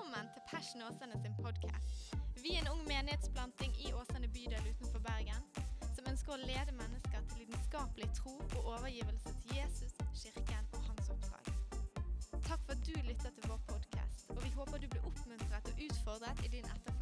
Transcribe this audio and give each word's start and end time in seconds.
Velkommen 0.00 0.28
til 0.34 0.42
Passion 0.50 0.82
Åsane 0.82 1.16
sin 1.22 1.34
podkast. 1.44 1.88
Vi 2.42 2.50
er 2.54 2.60
en 2.60 2.68
ung 2.74 2.82
menighetsplanting 2.88 3.72
i 3.84 3.92
Åsane 3.92 4.28
bydel 4.36 4.68
utenfor 4.72 5.02
Bergen 5.08 5.42
som 5.96 6.08
ønsker 6.12 6.32
å 6.32 6.38
lede 6.40 6.72
mennesker 6.78 7.26
til 7.28 7.42
lidenskapelig 7.42 8.08
tro 8.20 8.32
og 8.38 8.70
overgivelse 8.76 9.34
til 9.42 9.58
Jesus, 9.58 9.92
kirken 10.22 10.72
og 10.72 10.86
hans 10.88 11.12
oppdrag. 11.16 11.52
Takk 12.48 12.64
for 12.64 12.72
at 12.78 12.86
du 12.88 12.94
lytter 13.10 13.36
til 13.36 13.50
vår 13.52 13.60
podkast, 13.74 14.24
og 14.32 14.40
vi 14.40 14.54
håper 14.56 14.80
du 14.80 14.88
blir 14.94 15.10
oppmuntret 15.12 15.68
og 15.74 15.84
utfordret 15.90 16.44
i 16.48 16.54
din 16.56 16.64
etterfølgelse. 16.64 16.99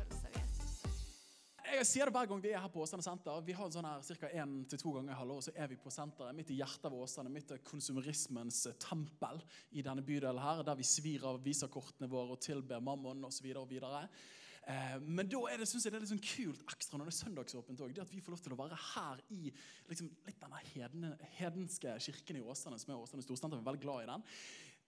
Jeg 1.68 1.84
sier 1.84 2.08
det 2.08 2.14
hver 2.14 2.28
gang 2.30 2.40
vi 2.40 2.50
er 2.54 2.62
her 2.62 2.70
på 2.72 2.80
Åsane 2.80 3.04
senter. 3.04 3.42
Vi 3.44 3.54
har 3.56 3.68
sånn 3.72 3.86
her 3.86 4.04
ca. 4.20 4.28
én 4.40 4.52
til 4.70 4.80
to 4.80 4.92
ganger 4.94 5.12
i 5.12 5.18
halvåret 5.18 5.48
så 5.48 5.52
er 5.52 5.68
vi 5.68 5.76
på 5.80 5.92
senteret. 5.92 6.36
Midt 6.36 6.52
i 6.54 6.58
hjertet 6.58 6.86
av 6.88 6.94
Åsane, 6.96 7.32
midt 7.32 7.52
i 7.52 7.58
konsumerismens 7.66 8.62
eh, 8.70 8.76
tempel 8.80 9.42
i 9.76 9.84
denne 9.84 10.04
bydelen 10.04 10.40
her, 10.40 10.62
der 10.64 10.78
vi 10.78 10.86
svir 10.88 11.26
av 11.28 11.42
visakortene 11.44 12.08
våre 12.10 12.36
og 12.36 12.42
tilber 12.44 12.80
mammon 12.84 13.26
osv. 13.28 13.50
Eh, 13.52 14.96
men 15.04 15.28
da 15.28 15.42
er 15.50 15.60
det, 15.60 15.68
synes 15.68 15.84
jeg 15.84 15.92
det 15.92 16.00
er 16.00 16.06
litt 16.06 16.12
sånn 16.14 16.24
kult 16.24 16.64
ekstra 16.72 17.00
når 17.00 17.10
det 17.10 17.14
er 17.14 17.18
søndagsåpent 17.18 17.84
òg. 17.84 18.00
At 18.06 18.14
vi 18.14 18.22
får 18.24 18.36
lov 18.36 18.42
til 18.46 18.56
å 18.56 18.60
være 18.62 18.80
her 18.88 19.22
i 19.36 19.52
liksom, 19.90 20.08
litt 20.28 20.40
denne 20.40 20.64
hedne, 20.72 21.12
hedenske 21.36 21.98
kirken 22.08 22.40
i 22.40 22.46
Åsane, 22.48 22.80
som 22.80 22.94
er 22.94 23.02
Åsane 23.02 23.26
Storsenter. 23.26 23.60
Vi 23.60 23.66
er 23.66 23.70
veldig 23.72 23.84
glad 23.84 24.06
i 24.06 24.10
den. 24.14 24.26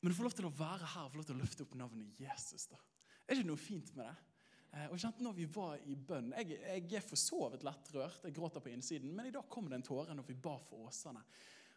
Men 0.00 0.12
du 0.12 0.16
får 0.16 0.30
lov 0.30 0.38
til 0.38 0.48
å 0.48 0.56
være 0.56 0.94
her 0.94 1.04
og 1.04 1.12
få 1.12 1.20
lov 1.20 1.28
til 1.28 1.36
å 1.36 1.42
løfte 1.42 1.66
opp 1.66 1.76
navnet 1.76 2.24
Jesus. 2.24 2.70
da. 2.72 2.80
Er 3.28 3.36
ikke 3.36 3.52
noe 3.52 3.60
fint 3.60 3.92
med 3.98 4.08
det? 4.08 4.29
Eh, 4.70 4.86
og 4.86 5.00
kjente 5.02 5.24
når 5.24 5.34
vi 5.34 5.46
var 5.50 5.80
i 5.90 5.96
bønn 5.96 6.28
Jeg, 6.36 6.60
jeg 6.62 6.98
er 7.00 7.02
for 7.02 7.18
så 7.18 7.48
vidt 7.50 7.64
lettrørt, 7.66 8.20
jeg 8.26 8.36
gråter 8.36 8.62
på 8.62 8.70
innsiden, 8.70 9.10
men 9.16 9.26
i 9.26 9.34
dag 9.34 9.48
kom 9.50 9.66
det 9.70 9.80
en 9.80 9.86
tåre 9.86 10.14
når 10.14 10.28
vi 10.28 10.38
ba 10.38 10.54
for 10.62 10.86
Åsane. 10.86 11.22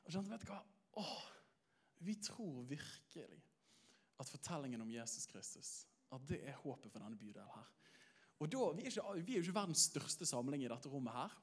Og 0.03 0.11
kjente, 0.13 0.29
vet 0.29 0.45
du 0.45 0.51
hva? 0.51 0.59
Åh, 1.01 1.23
vi 2.05 2.17
tror 2.21 2.61
virkelig 2.69 3.41
at 4.21 4.29
fortellingen 4.29 4.83
om 4.83 4.91
Jesus 4.93 5.25
Kristus 5.31 5.73
at 6.13 6.27
det 6.29 6.43
er 6.45 6.59
håpet 6.61 6.91
for 6.91 7.01
denne 7.01 7.17
bydelen 7.17 7.49
her. 7.55 7.69
Og 8.43 8.51
da, 8.51 8.69
Vi 8.75 8.85
er 8.85 9.39
jo 9.39 9.41
ikke 9.41 9.55
verdens 9.55 9.87
største 9.89 10.27
samling 10.27 10.63
i 10.63 10.69
dette 10.69 10.89
rommet 10.91 11.15
her. 11.15 11.33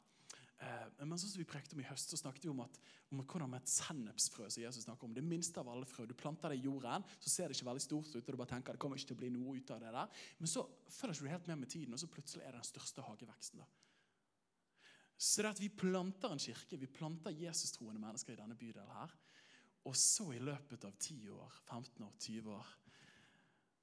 Eh, 0.61 1.05
men 1.09 1.17
sånn 1.17 1.31
som 1.33 1.41
vi 1.41 1.49
prekte 1.49 1.73
om 1.77 1.81
i 1.81 1.87
høst, 1.89 2.13
så 2.13 2.19
snakket 2.21 2.45
vi 2.45 2.51
om, 2.53 2.61
at, 2.61 2.75
om 3.09 3.23
hvordan 3.23 3.49
med 3.49 3.63
et 3.63 3.73
sennepsfrø 3.73 4.49
som 4.53 4.63
Jesus 4.63 4.85
snakker 4.85 5.09
om. 5.09 5.15
Det 5.17 5.25
minste 5.25 5.63
av 5.63 5.71
alle 5.73 5.89
frø. 5.89 6.05
Du 6.09 6.13
planter 6.19 6.53
det 6.53 6.59
i 6.61 6.67
jorden, 6.67 7.07
så 7.19 7.33
ser 7.33 7.49
det 7.49 7.57
ikke 7.57 7.71
veldig 7.71 7.85
stort 7.85 8.11
ut. 8.13 8.21
og 8.21 8.29
du 8.29 8.41
bare 8.41 8.53
tenker 8.53 8.77
det 8.77 8.83
kommer 8.83 9.01
ikke 9.01 9.13
til 9.13 9.17
å 9.17 9.23
bli 9.23 9.31
noe 9.33 9.57
ut 9.57 9.73
av 9.73 9.81
det 9.81 9.93
der. 9.97 10.25
Men 10.39 10.53
så 10.53 10.67
følger 10.93 11.17
ikke 11.17 11.37
helt 11.37 11.49
med 11.49 11.63
med 11.63 11.73
tiden, 11.73 11.97
og 11.97 12.03
så 12.03 12.11
plutselig 12.13 12.45
er 12.45 12.53
det 12.53 12.61
den 12.61 12.69
største 12.69 13.07
hageveksten. 13.07 13.65
da. 13.65 13.71
Så 15.21 15.41
det 15.41 15.49
er 15.49 15.57
at 15.57 15.61
vi 15.61 15.69
planter 15.69 16.33
en 16.33 16.41
kirke, 16.41 16.81
vi 16.81 16.89
planter 16.89 17.35
Jesus-troende 17.37 18.01
mennesker 18.01 18.33
i 18.33 18.41
denne 18.41 18.57
bydelen 18.57 18.93
her. 18.97 19.17
Og 19.89 19.97
så 19.97 20.29
i 20.37 20.45
løpet 20.45 20.85
av 20.85 20.93
10 20.93 21.33
år, 21.33 21.57
15 21.69 22.05
år, 22.05 22.13
20 22.21 22.53
år, 22.53 22.71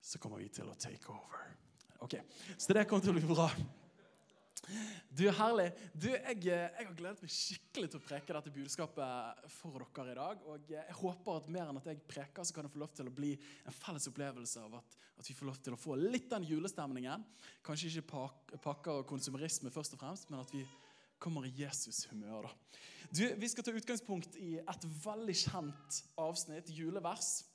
så 0.02 0.22
kommer 0.22 0.42
vi 0.42 0.50
til 0.53 0.70
å 0.70 0.78
take 0.78 1.09
over. 1.09 1.42
Ok, 2.05 2.20
Så 2.58 2.73
det 2.73 2.86
kommer 2.88 3.02
til 3.02 3.16
å 3.16 3.17
bli 3.17 3.25
bra. 3.33 3.50
Du, 5.09 5.23
herlig. 5.31 5.67
Du, 5.94 6.08
jeg, 6.11 6.39
jeg, 6.45 6.72
har 6.75 6.95
gledet 6.97 7.23
meg 7.23 7.33
skikkelig 7.33 7.91
til 7.91 8.00
å 8.00 8.03
preke 8.03 8.36
dette 8.36 8.53
budskapet 8.53 9.47
for 9.53 9.86
dere 9.95 10.14
i 10.14 10.17
dag. 10.17 10.44
Og 10.49 10.72
jeg 10.73 10.97
håper 10.99 11.39
at 11.39 11.49
mer 11.53 11.72
enn 11.72 11.80
at 11.80 11.89
jeg 11.91 12.02
preker, 12.09 12.47
så 12.47 12.55
kan 12.55 12.67
det 12.67 12.73
få 12.73 12.81
lov 12.83 12.94
til 12.97 13.09
å 13.09 13.16
bli 13.19 13.33
en 13.38 13.77
felles 13.77 14.09
opplevelse 14.11 14.64
av 14.64 14.80
at, 14.80 14.97
at 15.17 15.30
vi 15.30 15.38
får 15.38 15.52
lov 15.52 15.61
til 15.64 15.77
å 15.77 15.81
få 15.81 15.97
litt 15.99 16.30
den 16.33 16.47
julestemningen. 16.49 17.25
Kanskje 17.66 17.91
ikke 17.91 18.09
pak, 18.14 18.58
pakker 18.64 19.02
og 19.02 19.09
konsumerisme 19.09 19.73
først 19.73 19.97
og 19.97 20.03
fremst, 20.03 20.31
men 20.31 20.44
at 20.44 20.53
vi 20.53 20.66
kommer 21.21 21.47
i 21.47 21.53
Jesus-humør. 21.58 22.49
da. 22.49 22.81
Du, 23.09 23.23
Vi 23.39 23.49
skal 23.49 23.64
ta 23.64 23.73
utgangspunkt 23.73 24.36
i 24.42 24.58
et 24.59 24.89
veldig 25.03 25.38
kjent 25.45 26.02
avsnitt, 26.19 26.69
julevers. 26.75 27.45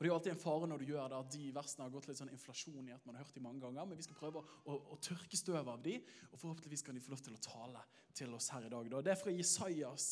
Og 0.00 0.04
Det 0.04 0.08
er 0.08 0.14
jo 0.14 0.16
alltid 0.16 0.32
en 0.32 0.40
fare 0.40 0.66
når 0.70 0.78
du 0.80 0.86
gjør 0.88 1.10
det, 1.12 1.16
at 1.20 1.32
de 1.34 1.46
versene 1.52 1.84
har 1.84 1.90
gått 1.92 2.06
litt 2.08 2.16
sånn 2.16 2.30
inflasjon 2.32 2.86
i 2.88 2.92
at 2.94 3.02
man 3.04 3.18
har 3.18 3.26
hørt 3.26 3.34
de 3.36 3.42
mange 3.44 3.60
ganger. 3.60 3.84
Men 3.84 3.98
vi 3.98 4.06
skal 4.06 4.16
prøve 4.16 4.40
å, 4.40 4.76
å 4.94 4.96
tørke 5.04 5.36
støvet 5.36 5.68
av 5.68 5.82
de, 5.84 5.98
og 6.30 6.40
forhåpentligvis 6.40 6.84
kan 6.86 6.96
de 6.96 7.02
få 7.04 7.12
lov 7.12 7.20
til 7.26 7.34
å 7.36 7.40
tale 7.44 7.82
til 8.16 8.32
oss 8.32 8.48
her 8.54 8.64
i 8.64 8.70
dag. 8.72 8.88
Det 8.88 9.12
er 9.12 9.18
fra 9.20 9.34
Jesajas 9.34 10.06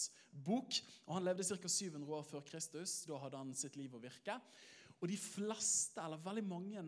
bok. 0.44 0.76
og 1.06 1.14
Han 1.16 1.24
levde 1.24 1.46
ca. 1.48 1.72
700 1.72 2.12
år 2.18 2.28
før 2.28 2.44
Kristus. 2.50 2.98
Da 3.08 3.22
hadde 3.22 3.40
han 3.40 3.56
sitt 3.56 3.80
liv 3.80 3.96
og 3.96 4.04
virke. 4.04 4.36
Og 5.00 5.08
de 5.08 5.16
fleste, 5.22 6.04
eller 6.04 6.20
veldig 6.20 6.44
mange 6.44 6.84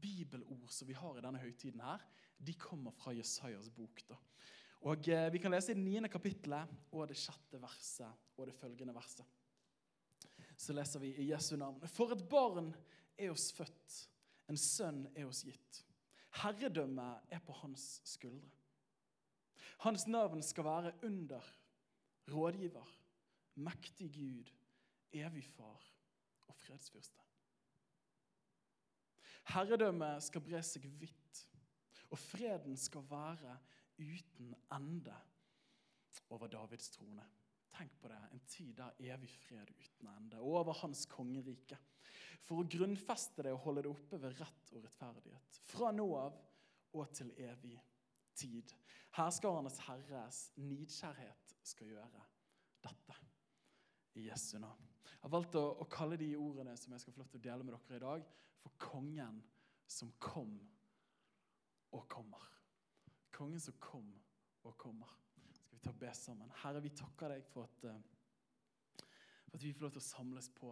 bibelord 0.00 0.72
som 0.72 0.88
vi 0.88 0.96
har 0.96 1.20
i 1.20 1.26
denne 1.28 1.44
høytiden 1.44 1.84
her, 1.84 2.00
de 2.40 2.56
kommer 2.56 2.96
fra 2.96 3.12
Jesajas 3.12 3.68
bok. 3.76 4.06
da. 4.08 4.16
Og 4.88 5.12
eh, 5.12 5.28
Vi 5.36 5.44
kan 5.44 5.52
lese 5.52 5.74
i 5.74 5.76
det 5.76 5.84
niende 5.84 6.08
kapittelet 6.08 6.80
og 6.96 7.10
det 7.12 7.20
sjette 7.20 7.60
verset 7.60 8.38
og 8.38 8.48
det 8.48 8.56
følgende 8.56 8.96
verset 8.96 9.36
så 10.58 10.74
leser 10.74 11.02
vi 11.02 11.12
i 11.14 11.28
Jesu 11.30 11.54
navn. 11.56 11.84
For 11.86 12.12
et 12.14 12.24
barn 12.30 12.72
er 13.18 13.30
oss 13.30 13.50
født, 13.54 13.98
en 14.50 14.58
sønn 14.58 15.04
er 15.14 15.28
oss 15.28 15.44
gitt. 15.46 15.82
Herredømmet 16.42 17.32
er 17.34 17.42
på 17.44 17.54
hans 17.62 18.00
skuldre. 18.06 18.50
Hans 19.84 20.08
navn 20.10 20.42
skal 20.42 20.66
være 20.66 20.92
under, 21.06 21.44
rådgiver, 22.32 22.90
mektig 23.62 24.10
Gud, 24.14 24.50
evig 25.14 25.44
far 25.46 25.86
og 26.48 26.56
fredsfyrste. 26.58 27.22
Herredømmet 29.54 30.26
skal 30.26 30.44
bre 30.44 30.60
seg 30.66 30.84
vidt, 31.00 31.44
og 32.10 32.18
freden 32.18 32.76
skal 32.76 33.06
være 33.08 33.54
uten 33.98 34.54
ende 34.74 35.14
over 36.30 36.50
Davids 36.50 36.90
trone. 36.90 37.24
Tenk 37.78 37.94
på 38.02 38.08
det, 38.10 38.18
en 38.32 38.40
tid 38.50 38.72
der 38.74 38.96
evig 39.12 39.30
fred 39.30 39.70
uten 39.70 40.08
ende, 40.10 40.40
over 40.42 40.74
hans 40.80 41.04
kongerike. 41.06 41.78
For 42.48 42.62
å 42.62 42.66
grunnfeste 42.66 43.44
det 43.46 43.52
og 43.54 43.62
holde 43.66 43.84
det 43.84 43.92
oppe 43.92 44.18
ved 44.18 44.34
rett 44.40 44.72
og 44.74 44.82
rettferdighet. 44.82 45.60
Fra 45.68 45.92
nå 45.94 46.06
av 46.18 46.38
og 46.96 47.12
til 47.14 47.30
evig 47.44 47.76
tid. 48.38 48.72
Herskarenes 49.14 49.78
Herres 49.86 50.40
nidkjærhet 50.58 51.54
skal 51.62 51.92
gjøre 51.94 52.24
dette. 52.84 53.18
I 54.18 54.26
Jesu 54.26 54.56
navn. 54.58 54.88
Jeg 55.04 55.22
har 55.22 55.34
valgt 55.36 55.54
å, 55.60 55.64
å, 55.78 55.86
kalle 55.90 56.18
de 56.18 56.32
ordene 56.38 56.74
som 56.78 56.94
jeg 56.94 57.04
skal 57.04 57.14
få 57.14 57.22
lov 57.22 57.30
til 57.30 57.40
å 57.40 57.46
dele 57.46 57.66
med 57.66 57.76
dere 57.76 57.98
i 58.00 58.02
dag, 58.02 58.26
for 58.58 58.74
kongen 58.82 59.38
som 59.86 60.10
kom 60.18 60.56
og 61.94 62.08
kommer. 62.10 62.42
Kongen 63.34 63.62
som 63.62 63.78
kom 63.82 64.10
og 64.66 64.74
kommer. 64.80 65.14
Skal 65.78 65.92
vi 65.92 65.92
ta 65.92 65.94
og 65.94 66.00
be 66.00 66.14
sammen? 66.16 66.50
Herre, 66.58 66.80
vi 66.82 66.90
takker 66.90 67.30
deg 67.30 67.44
for 67.46 67.68
at, 67.68 67.84
eh, 67.86 69.04
for 69.46 69.54
at 69.54 69.62
vi 69.62 69.72
får 69.72 69.84
lov 69.84 69.92
til 69.94 70.00
å 70.00 70.06
samles 70.08 70.48
på, 70.50 70.70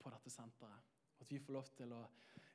på 0.00 0.10
dette 0.10 0.30
senteret. 0.30 0.96
At 1.20 1.30
vi 1.30 1.38
får 1.38 1.54
lov 1.54 1.68
til 1.76 1.92
å 1.94 2.00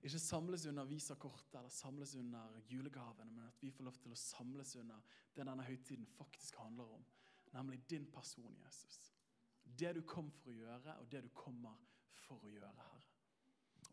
ikke 0.03 0.19
samles 0.19 0.65
under 0.67 0.89
visakortet 0.89 1.55
eller 1.55 1.71
samles 1.71 2.15
under 2.19 2.59
julegavene, 2.67 3.31
men 3.31 3.47
at 3.47 3.63
vi 3.63 3.71
får 3.71 3.87
lov 3.87 4.01
til 4.01 4.11
å 4.11 4.19
samles 4.19 4.75
under 4.75 5.07
det 5.37 5.45
denne 5.47 5.63
høytiden 5.63 6.05
faktisk 6.17 6.59
handler 6.59 6.91
om, 6.97 7.07
nemlig 7.53 7.79
din 7.89 8.11
person, 8.11 8.59
Jesus. 8.65 9.13
Det 9.63 9.95
du 9.95 10.03
kom 10.03 10.29
for 10.41 10.51
å 10.51 10.57
gjøre, 10.59 10.99
og 10.99 11.09
det 11.11 11.23
du 11.23 11.31
kommer 11.33 11.79
for 12.25 12.43
å 12.43 12.51
gjøre, 12.51 12.75
Herre. 12.75 13.03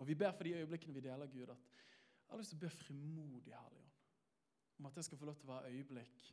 Og 0.01 0.09
Vi 0.09 0.19
ber 0.19 0.35
for 0.35 0.43
de 0.43 0.59
øyeblikkene 0.59 0.99
vi 0.99 1.07
deler, 1.07 1.31
Gud, 1.31 1.55
at 1.55 1.71
jeg 2.27 2.35
har 2.35 2.43
lyst 2.43 2.57
til 2.57 2.59
å 2.65 2.67
be 2.67 2.77
frimodig, 2.83 3.55
Hellige 3.55 3.87
Ånd, 3.87 3.99
om 4.81 4.91
at 4.91 4.99
det 4.99 5.05
skal 5.07 5.19
få 5.23 5.31
lov 5.31 5.39
til 5.39 5.47
å 5.47 5.55
være 5.55 5.77
øyeblikk 5.77 6.33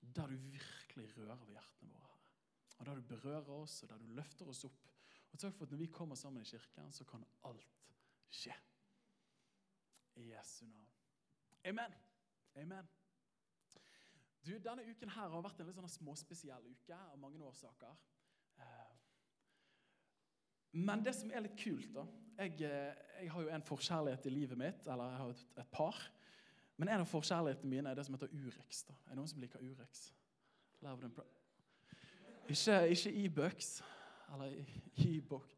der 0.00 0.26
du 0.26 0.36
virkelig 0.36 1.16
rører 1.16 1.44
ved 1.44 1.54
hjertene 1.54 1.92
våre. 1.92 2.00
Herre. 2.08 2.78
Og 2.78 2.86
Der 2.86 2.94
du 2.94 3.02
berører 3.02 3.48
oss, 3.48 3.82
og 3.82 3.88
der 3.88 3.98
du 3.98 4.06
løfter 4.06 4.48
oss 4.48 4.64
opp. 4.64 4.88
Og 5.32 5.38
takk 5.38 5.54
for 5.54 5.64
at 5.64 5.70
når 5.70 5.78
vi 5.78 5.86
kommer 5.86 6.14
sammen 6.14 6.42
i 6.42 6.48
kirken, 6.48 6.92
så 6.92 7.04
kan 7.04 7.24
alt 7.44 7.82
skje. 8.30 8.54
I 10.16 10.30
Jesu 10.32 10.64
navn. 10.66 10.88
Amen. 11.64 11.94
Amen. 12.56 12.88
Du, 14.46 14.52
Denne 14.56 14.86
uken 14.88 15.12
her 15.12 15.28
har 15.28 15.42
vært 15.44 15.60
en 15.60 15.68
litt 15.68 15.76
sånn 15.76 15.92
småspesiell 15.92 16.64
uke 16.64 16.96
av 16.96 17.18
mange 17.20 17.42
årsaker. 17.44 17.92
Eh, 18.56 18.94
men 20.80 21.04
det 21.04 21.12
som 21.18 21.30
er 21.30 21.44
litt 21.44 21.58
kult 21.60 21.92
da, 21.92 22.06
jeg, 22.40 22.56
eh, 22.64 23.02
jeg 23.20 23.32
har 23.34 23.44
jo 23.44 23.52
en 23.52 23.66
forkjærlighet 23.68 24.26
i 24.30 24.32
livet 24.32 24.58
mitt, 24.58 24.88
eller 24.88 25.12
jeg 25.12 25.20
har 25.20 25.34
et, 25.34 25.44
et 25.60 25.70
par. 25.74 26.00
Men 26.80 26.88
en 26.88 27.02
av 27.04 27.10
forkjærlighetene 27.10 27.68
mine 27.68 27.90
er 27.92 27.98
det 27.98 28.06
som 28.06 28.16
heter 28.16 28.32
Urex. 28.32 28.84
da. 28.88 28.96
Er 29.04 29.12
det 29.12 29.20
noen 29.20 29.28
som 29.28 29.42
liker 29.42 29.60
Urex? 29.60 30.06
Ikke, 32.48 32.76
ikke 32.94 33.12
e-bucks 33.24 33.82
eller 34.32 34.54
e-book. 35.04 35.52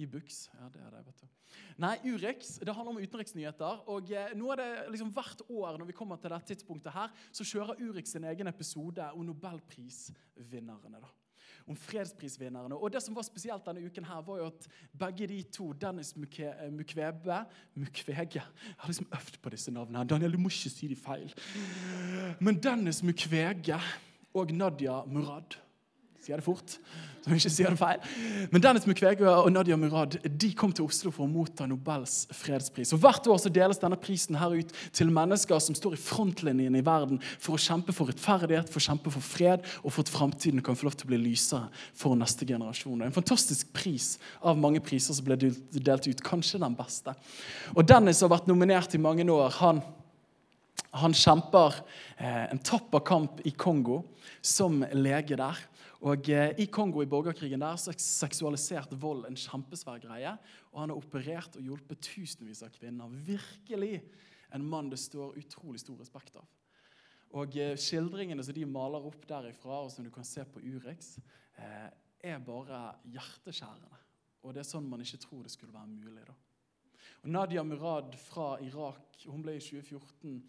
E-books. 0.00 0.46
Ja, 0.56 0.70
det 0.72 0.80
er 0.80 0.94
det, 0.96 1.02
vet 1.06 1.20
du. 1.20 1.58
Nei, 1.84 1.92
Urex 2.08 2.54
det 2.64 2.74
handler 2.74 2.96
om 2.96 3.02
utenriksnyheter. 3.02 3.84
og 3.92 4.10
eh, 4.10 4.32
nå 4.38 4.48
er 4.54 4.62
det 4.62 4.70
liksom 4.94 5.12
Hvert 5.12 5.44
år 5.50 5.76
når 5.78 5.90
vi 5.90 5.98
kommer 6.00 6.16
til 6.16 6.32
dette 6.32 6.54
tidspunktet 6.54 6.96
her, 6.96 7.12
så 7.30 7.44
kjører 7.44 7.82
Urex 7.84 8.16
sin 8.16 8.24
egen 8.24 8.48
episode 8.48 9.10
om 9.12 9.26
nobelprisvinnerne. 9.28 11.02
da 11.02 11.12
om 11.68 11.76
fredsprisvinnerne. 11.76 12.76
Og 12.76 12.92
det 12.92 13.02
som 13.02 13.16
var 13.16 13.26
spesielt 13.26 13.66
denne 13.66 13.84
uken, 13.86 14.04
her 14.04 14.22
var 14.26 14.38
jo 14.42 14.46
at 14.50 14.68
begge 14.98 15.28
de 15.30 15.42
to, 15.42 15.72
Dennis 15.72 16.14
eh, 16.38 16.70
Mukwebe 16.72 17.44
Mukwege 17.74 18.40
Jeg 18.42 18.76
har 18.78 18.88
liksom 18.88 19.06
øvd 19.12 19.38
på 19.42 19.50
disse 19.50 19.70
navnene. 19.70 20.08
Daniel, 20.08 20.32
du 20.32 20.38
må 20.38 20.48
ikke 20.48 20.70
si 20.70 20.88
de 20.88 20.96
feil. 20.96 21.34
Men 22.40 22.62
Dennis 22.62 23.02
Mukwege 23.02 23.80
og 24.34 24.54
Nadia 24.54 25.04
Murad 25.04 25.58
sier 26.22 26.38
det 26.38 26.46
fort, 26.46 26.76
så 27.22 27.30
jeg 27.30 27.38
ikke 27.38 27.50
sier 27.54 27.70
det 27.70 27.78
feil. 27.78 28.00
Men 28.50 28.62
Dennis 28.64 28.86
Mukwege 28.88 29.30
og 29.30 29.48
Nadia 29.54 29.76
Murad 29.78 30.16
de 30.26 30.48
kom 30.58 30.72
til 30.74 30.88
Oslo 30.88 31.12
for 31.14 31.22
å 31.26 31.30
motta 31.30 31.68
Nobels 31.70 32.24
fredspris. 32.34 32.90
Og 32.96 33.02
Hvert 33.02 33.28
år 33.30 33.38
så 33.38 33.52
deles 33.54 33.78
denne 33.78 33.98
prisen 34.00 34.38
her 34.40 34.56
ut 34.58 34.72
til 34.94 35.12
mennesker 35.14 35.62
som 35.62 35.76
står 35.78 35.94
i 35.94 36.00
frontlinjen 36.02 36.78
i 36.78 36.82
verden 36.82 37.22
for 37.36 37.54
å 37.54 37.62
kjempe 37.62 37.94
for 37.94 38.10
rettferdighet, 38.10 38.70
for 38.72 38.82
å 38.82 38.86
kjempe 38.88 39.14
for 39.14 39.22
fred, 39.22 39.62
og 39.84 39.94
for 39.94 40.02
at 40.02 40.10
framtiden 40.10 40.64
kan 40.66 40.78
få 40.78 40.88
lov 40.88 40.98
til 40.98 41.06
å 41.06 41.12
bli 41.12 41.22
lysere 41.28 41.70
for 41.94 42.18
neste 42.18 42.48
generasjon. 42.48 43.06
En 43.06 43.14
fantastisk 43.14 43.70
pris 43.76 44.16
av 44.42 44.58
mange 44.58 44.82
priser 44.82 45.14
som 45.14 45.26
ble 45.26 45.38
delt 45.38 46.10
ut. 46.10 46.26
Kanskje 46.26 46.62
den 46.62 46.78
beste. 46.78 47.14
Og 47.76 47.86
Dennis 47.86 48.22
har 48.22 48.34
vært 48.34 48.50
nominert 48.50 48.98
i 48.98 49.02
mange 49.02 49.26
år. 49.30 49.54
Han 49.62 49.82
han 50.92 51.14
kjemper 51.16 51.78
eh, 52.20 52.50
en 52.52 52.60
tapper 52.60 53.00
kamp 53.04 53.40
i 53.48 53.52
Kongo 53.56 54.02
som 54.44 54.82
lege 54.92 55.38
der. 55.40 55.60
Og 56.04 56.28
eh, 56.28 56.52
I 56.60 56.66
Kongo 56.72 57.00
i 57.02 57.08
borgerkrigen 57.08 57.62
der 57.62 57.78
så 57.80 57.94
er 57.94 58.02
seksualisert 58.02 58.92
vold 59.00 59.24
en 59.28 59.38
kjempesvær 59.38 60.02
greie. 60.02 60.34
Og 60.72 60.82
han 60.82 60.92
har 60.92 61.00
operert 61.00 61.56
og 61.56 61.64
hjulpet 61.64 62.02
tusenvis 62.04 62.64
av 62.66 62.74
kvinner. 62.76 63.08
Virkelig 63.24 64.02
en 64.52 64.66
mann 64.68 64.90
det 64.92 65.00
står 65.00 65.38
utrolig 65.40 65.80
stor 65.80 65.96
respekt 66.02 66.36
av. 66.36 66.48
Og 67.40 67.56
eh, 67.56 67.72
Skildringene 67.80 68.44
som 68.44 68.56
de 68.56 68.68
maler 68.68 69.08
opp 69.08 69.24
derifra, 69.28 69.80
og 69.80 69.92
som 69.94 70.04
du 70.04 70.12
kan 70.12 70.28
se 70.28 70.44
på 70.44 70.60
Urix, 70.60 71.16
er 71.56 72.40
bare 72.42 72.78
hjerteskjærende. 73.12 74.00
Og 74.42 74.54
det 74.54 74.62
er 74.62 74.66
sånn 74.66 74.88
man 74.90 75.02
ikke 75.04 75.20
tror 75.22 75.44
det 75.46 75.52
skulle 75.54 75.74
være 75.74 75.88
mulig. 75.88 76.24
da. 76.26 76.34
Og 77.22 77.30
Nadia 77.30 77.62
Murad 77.62 78.16
fra 78.18 78.56
Irak 78.64 79.24
hun 79.30 79.44
ble 79.44 79.54
i 79.54 79.62
2014 79.62 80.40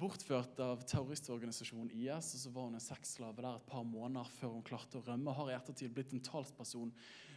bortført 0.00 0.60
av 0.64 0.80
terroristorganisasjonen 0.88 1.90
IS. 1.92 2.32
og 2.34 2.40
Så 2.40 2.52
var 2.54 2.68
hun 2.68 2.78
en 2.78 2.84
sexslave 2.84 3.42
der 3.42 3.58
et 3.58 3.68
par 3.68 3.84
måneder 3.84 4.30
før 4.38 4.54
hun 4.54 4.64
klarte 4.64 4.96
å 4.96 5.04
rømme. 5.04 5.34
Har 5.36 5.50
i 5.50 5.56
ettertid 5.58 5.92
blitt 5.92 6.14
en 6.16 6.24
talsperson 6.24 6.92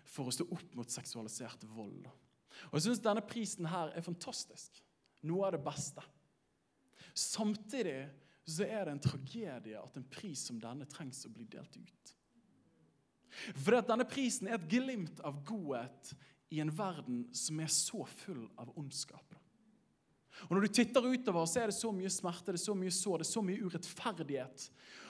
for 0.07 0.29
å 0.29 0.35
stå 0.35 0.47
opp 0.55 0.77
mot 0.79 0.95
seksualisert 0.95 1.67
vold. 1.75 2.07
Og 2.69 2.77
jeg 2.77 2.87
synes 2.87 3.03
Denne 3.03 3.25
prisen 3.27 3.67
her 3.67 3.91
er 3.91 4.05
fantastisk. 4.05 4.79
Noe 5.27 5.47
av 5.47 5.57
det 5.57 5.63
beste. 5.65 6.03
Samtidig 7.13 7.99
så 8.47 8.63
er 8.67 8.85
det 8.85 8.95
en 8.95 9.03
tragedie 9.03 9.79
at 9.79 9.97
en 9.99 10.07
pris 10.11 10.47
som 10.47 10.59
denne 10.59 10.87
trengs 10.91 11.23
å 11.27 11.31
bli 11.35 11.45
delt 11.51 11.75
ut. 11.79 12.15
For 13.57 13.75
denne 13.75 14.05
prisen 14.07 14.47
er 14.47 14.59
et 14.59 14.69
glimt 14.69 15.19
av 15.25 15.39
godhet 15.47 16.13
i 16.53 16.59
en 16.61 16.71
verden 16.77 17.25
som 17.33 17.59
er 17.63 17.71
så 17.73 18.03
full 18.05 18.45
av 18.61 18.69
ondskap. 18.77 19.39
Og 20.49 20.55
Når 20.55 20.65
du 20.65 20.73
titter 20.73 21.05
utover, 21.05 21.45
så 21.45 21.61
er 21.61 21.69
det 21.69 21.77
så 21.77 21.91
mye 21.93 22.11
smerte, 22.11 22.51
det 22.51 22.59
er 22.59 22.65
så 22.65 22.75
mye 22.77 22.93
sår, 22.93 23.21
det 23.21 23.27
er 23.27 23.31
så 23.31 23.43
mye 23.45 23.65
urettferdighet. 23.65 24.65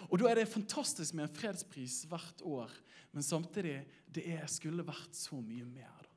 Og 0.10 0.20
Da 0.20 0.30
er 0.30 0.40
det 0.40 0.52
fantastisk 0.52 1.16
med 1.16 1.28
en 1.28 1.36
fredspris 1.36 2.04
hvert 2.12 2.44
år, 2.44 2.72
men 3.12 3.24
samtidig 3.24 3.86
det 4.14 4.26
er, 4.36 4.46
skulle 4.48 4.86
vært 4.86 5.16
så 5.16 5.40
mye 5.42 5.66
mer. 5.66 5.94
Da. 6.04 6.12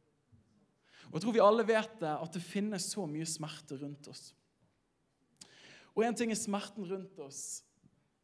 Og 1.06 1.14
Jeg 1.14 1.22
tror 1.22 1.36
vi 1.36 1.44
alle 1.44 1.66
vet 1.66 2.00
det, 2.00 2.12
at 2.12 2.34
det 2.34 2.42
finnes 2.42 2.90
så 2.92 3.06
mye 3.06 3.26
smerte 3.26 3.78
rundt 3.80 4.08
oss. 4.08 4.34
Og 5.94 6.04
En 6.04 6.14
ting 6.14 6.30
er 6.30 6.36
smerten 6.36 6.84
rundt 6.84 7.18
oss, 7.18 7.62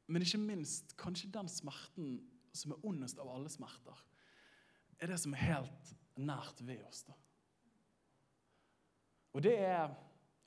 men 0.06 0.22
ikke 0.22 0.38
minst 0.38 0.96
kanskje 0.96 1.30
den 1.32 1.48
smerten 1.48 2.20
som 2.52 2.74
er 2.74 2.84
ondest 2.84 3.18
av 3.18 3.30
alle 3.32 3.48
smerter, 3.48 3.96
er 5.00 5.06
det 5.06 5.18
som 5.18 5.32
er 5.32 5.46
helt 5.46 5.94
nært 6.20 6.60
ved 6.66 6.82
oss. 6.88 7.04
da. 7.08 7.16
Og 9.32 9.44
det 9.44 9.54
er 9.58 9.92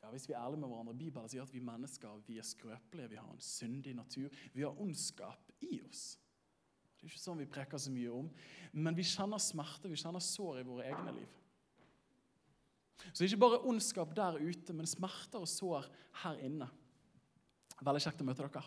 ja, 0.06 0.12
hvis 0.13 0.27
vi 0.29 0.35
er 0.35 0.44
ærlige 0.44 0.62
med 0.62 0.69
hverandre, 0.69 0.94
Bibelen 0.94 1.29
sier 1.29 1.41
at 1.41 1.53
vi 1.53 1.63
mennesker 1.65 2.19
vi 2.27 2.38
er 2.38 2.45
skrøpelige, 2.45 3.09
vi 3.09 3.17
har 3.17 3.31
en 3.31 3.41
syndig 3.41 3.95
natur. 3.97 4.29
Vi 4.53 4.62
har 4.62 4.81
ondskap 4.81 5.50
i 5.65 5.79
oss. 5.88 6.19
Det 6.94 7.07
er 7.07 7.09
ikke 7.09 7.21
sånn 7.23 7.41
vi 7.41 7.47
preker 7.50 7.81
så 7.81 7.94
mye 7.94 8.12
om. 8.13 8.27
Men 8.77 8.97
vi 8.97 9.06
kjenner 9.06 9.41
smerte, 9.41 9.89
vi 9.89 9.97
kjenner 9.97 10.21
sår 10.21 10.62
i 10.62 10.67
våre 10.67 10.85
egne 10.91 11.15
liv. 11.17 11.33
Så 13.12 13.25
ikke 13.25 13.41
bare 13.41 13.63
ondskap 13.65 14.13
der 14.17 14.38
ute, 14.38 14.73
men 14.77 14.89
smerter 14.89 15.41
og 15.41 15.50
sår 15.50 15.89
her 16.21 16.45
inne. 16.45 16.69
Veldig 17.81 18.06
kjekt 18.06 18.21
å 18.21 18.29
møte 18.29 18.45
dere. 18.45 18.63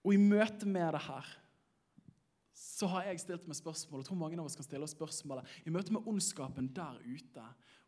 Og 0.00 0.16
i 0.16 0.20
møte 0.20 0.68
med 0.68 0.94
det 0.96 1.04
her 1.04 1.28
så 2.60 2.88
har 2.92 3.06
jeg 3.08 3.22
stilt 3.22 3.46
meg 3.48 3.56
spørsmål, 3.56 4.02
og 4.02 4.08
tror 4.08 4.18
mange 4.20 4.36
av 4.36 4.44
oss 4.44 4.58
kan 4.58 4.66
stille 4.66 4.84
oss 4.84 4.92
spørsmålet, 4.92 5.48
I 5.64 5.72
møte 5.72 5.94
med 5.96 6.08
ondskapen 6.10 6.68
der 6.76 6.98
ute 7.00 7.44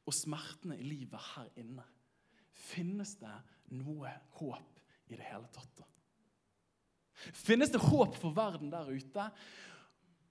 og 0.09 0.17
smertene 0.17 0.79
i 0.81 0.87
livet 0.87 1.21
her 1.35 1.51
inne, 1.61 1.85
finnes 2.73 3.15
det 3.21 3.35
noe 3.77 4.11
håp 4.39 4.81
i 5.13 5.19
det 5.19 5.27
hele 5.29 5.49
tatt? 5.53 5.85
Finnes 7.37 7.71
det 7.71 7.83
håp 7.85 8.17
for 8.19 8.35
verden 8.35 8.73
der 8.73 8.89
ute? 8.89 9.27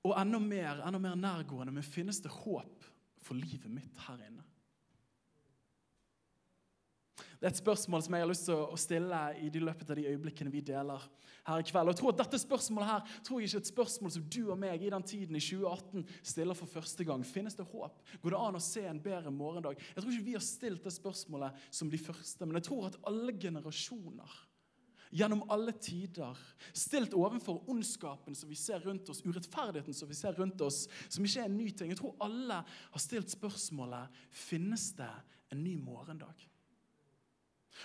Og 0.01 0.15
enda 0.17 0.39
mer, 0.41 0.81
enda 0.87 0.99
mer 0.99 1.19
nærgående, 1.19 1.73
men 1.75 1.85
finnes 1.85 2.19
det 2.23 2.33
håp 2.33 2.87
for 3.21 3.37
livet 3.37 3.69
mitt 3.69 4.01
her 4.07 4.25
inne? 4.25 4.43
Det 7.41 7.47
er 7.47 7.55
et 7.55 7.57
spørsmål 7.57 8.03
som 8.05 8.13
jeg 8.13 8.21
har 8.21 8.29
lyst 8.29 8.43
til 8.45 8.59
å 8.61 8.75
stille 8.77 9.19
i 9.41 9.47
de 9.49 9.61
løpet 9.65 9.89
av 9.89 9.97
de 9.97 10.03
øyeblikkene 10.11 10.51
vi 10.53 10.59
deler 10.61 11.01
her 11.47 11.63
i 11.63 11.65
kveld. 11.65 11.89
Og 11.89 11.95
jeg 11.95 11.97
tror 11.97 12.11
at 12.11 12.19
Dette 12.19 12.39
spørsmålet 12.43 12.89
her 12.91 13.15
tror 13.25 13.39
jeg 13.41 13.49
ikke 13.49 13.57
er 13.57 13.63
et 13.63 13.71
spørsmål 13.71 14.13
som 14.13 14.27
du 14.35 14.39
og 14.43 14.59
meg 14.61 14.85
i 14.85 14.91
den 14.93 15.07
tiden 15.09 15.39
i 15.39 15.41
2018 15.41 16.05
stiller 16.21 16.59
for 16.59 16.69
første 16.69 17.07
gang. 17.07 17.23
Finnes 17.25 17.57
det 17.57 17.65
håp? 17.71 17.97
Går 18.21 18.35
det 18.35 18.43
an 18.45 18.59
å 18.59 18.61
se 18.61 18.83
en 18.85 19.01
bedre 19.01 19.33
morgendag? 19.33 19.81
Jeg 19.81 20.03
tror 20.03 20.13
ikke 20.13 20.27
vi 20.27 20.37
har 20.37 20.45
stilt 20.45 20.85
det 20.85 20.93
spørsmålet 20.93 21.65
som 21.73 21.89
de 21.89 22.01
første, 22.03 22.45
men 22.45 22.59
jeg 22.59 22.67
tror 22.69 22.91
at 22.91 22.99
alle 23.09 23.33
generasjoner 23.33 24.37
gjennom 25.11 25.41
alle 25.51 25.73
tider, 25.81 26.37
stilt 26.77 27.17
overfor 27.17 27.65
ondskapen 27.73 28.37
som 28.37 28.53
vi 28.53 28.55
ser 28.55 28.85
rundt 28.85 29.09
oss, 29.11 29.25
urettferdigheten 29.25 29.97
som 29.97 30.13
vi 30.13 30.15
ser 30.15 30.37
rundt 30.37 30.61
oss, 30.61 30.85
som 31.09 31.25
ikke 31.25 31.41
er 31.41 31.49
en 31.49 31.57
ny 31.57 31.67
ting. 31.73 31.89
Jeg 31.91 31.99
tror 31.99 32.15
alle 32.21 32.61
har 32.69 33.01
stilt 33.01 33.33
spørsmålet 33.33 34.23
finnes 34.45 34.91
det 35.01 35.11
en 35.51 35.65
ny 35.65 35.75
morgendag. 35.81 36.50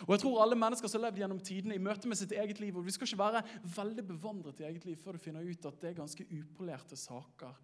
Og 0.06 0.14
jeg 0.14 0.22
tror 0.22 0.40
alle 0.42 0.58
mennesker 0.58 0.90
som 0.90 1.00
har 1.00 1.08
levd 1.08 1.22
gjennom 1.22 1.42
tidene 1.44 1.76
i 1.76 1.82
møte 1.82 2.10
med 2.10 2.18
sitt 2.18 2.34
eget 2.34 2.60
liv, 2.60 2.76
og 2.76 2.84
Vi 2.84 2.94
skal 2.94 3.08
ikke 3.08 3.22
være 3.22 3.44
veldig 3.76 4.04
bevandret 4.08 4.60
i 4.60 4.66
eget 4.68 4.84
liv 4.84 4.96
før 5.00 5.16
du 5.16 5.22
finner 5.22 5.46
ut 5.46 5.68
at 5.70 5.80
det 5.80 5.90
er 5.90 6.00
ganske 6.00 6.26
upolerte 6.26 6.98
saker, 6.98 7.54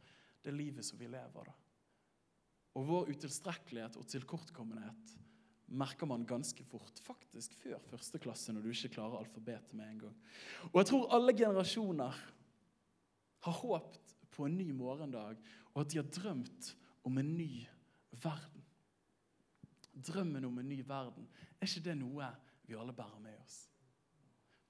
det 0.43 0.55
livet 0.55 0.87
som 0.87 0.99
vi 0.99 1.11
lever. 1.11 1.51
da. 1.51 1.55
Og 2.79 2.87
vår 2.89 3.11
utilstrekkelighet 3.13 3.99
og 4.01 4.09
tilkortkommenhet 4.09 5.17
merker 5.73 6.09
man 6.09 6.27
ganske 6.29 6.65
fort. 6.65 7.01
Faktisk 7.05 7.55
før 7.61 7.81
første 7.91 8.21
klasse, 8.23 8.53
når 8.53 8.65
du 8.65 8.73
ikke 8.73 8.95
klarer 8.97 9.21
alfabetet 9.21 9.75
med 9.77 9.89
en 9.89 10.01
gang. 10.07 10.17
Og 10.73 10.81
jeg 10.81 10.91
tror 10.93 11.13
alle 11.17 11.37
generasjoner 11.37 12.23
har 13.43 13.61
håpt 13.61 14.17
på 14.33 14.47
en 14.47 14.57
ny 14.57 14.71
morgendag, 14.73 15.37
og 15.75 15.81
at 15.83 15.93
de 15.93 16.01
har 16.01 16.09
drømt 16.09 16.75
om 17.05 17.19
en 17.19 17.33
ny 17.37 17.65
verden. 18.23 18.65
Drømmen 19.93 20.45
om 20.49 20.59
en 20.59 20.69
ny 20.69 20.81
verden 20.87 21.29
er 21.63 21.71
ikke 21.71 21.87
det 21.87 21.99
noe 22.01 22.29
vi 22.67 22.77
alle 22.79 22.95
bærer 22.97 23.21
med 23.23 23.39
oss? 23.39 23.59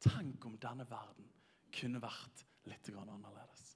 Tenk 0.03 0.45
om 0.47 0.59
denne 0.61 0.85
verden 0.89 1.29
kunne 1.73 2.01
vært 2.03 2.45
litt 2.69 2.91
annerledes. 2.93 3.69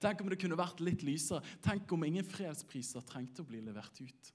Tenk 0.00 0.20
om 0.22 0.30
det 0.30 0.38
kunne 0.40 0.58
vært 0.58 0.82
litt 0.84 1.02
lysere. 1.06 1.42
Tenk 1.64 1.90
om 1.92 2.04
ingen 2.06 2.26
fredspriser 2.26 3.04
trengte 3.08 3.42
å 3.42 3.48
bli 3.48 3.62
levert 3.64 4.00
ut. 4.00 4.30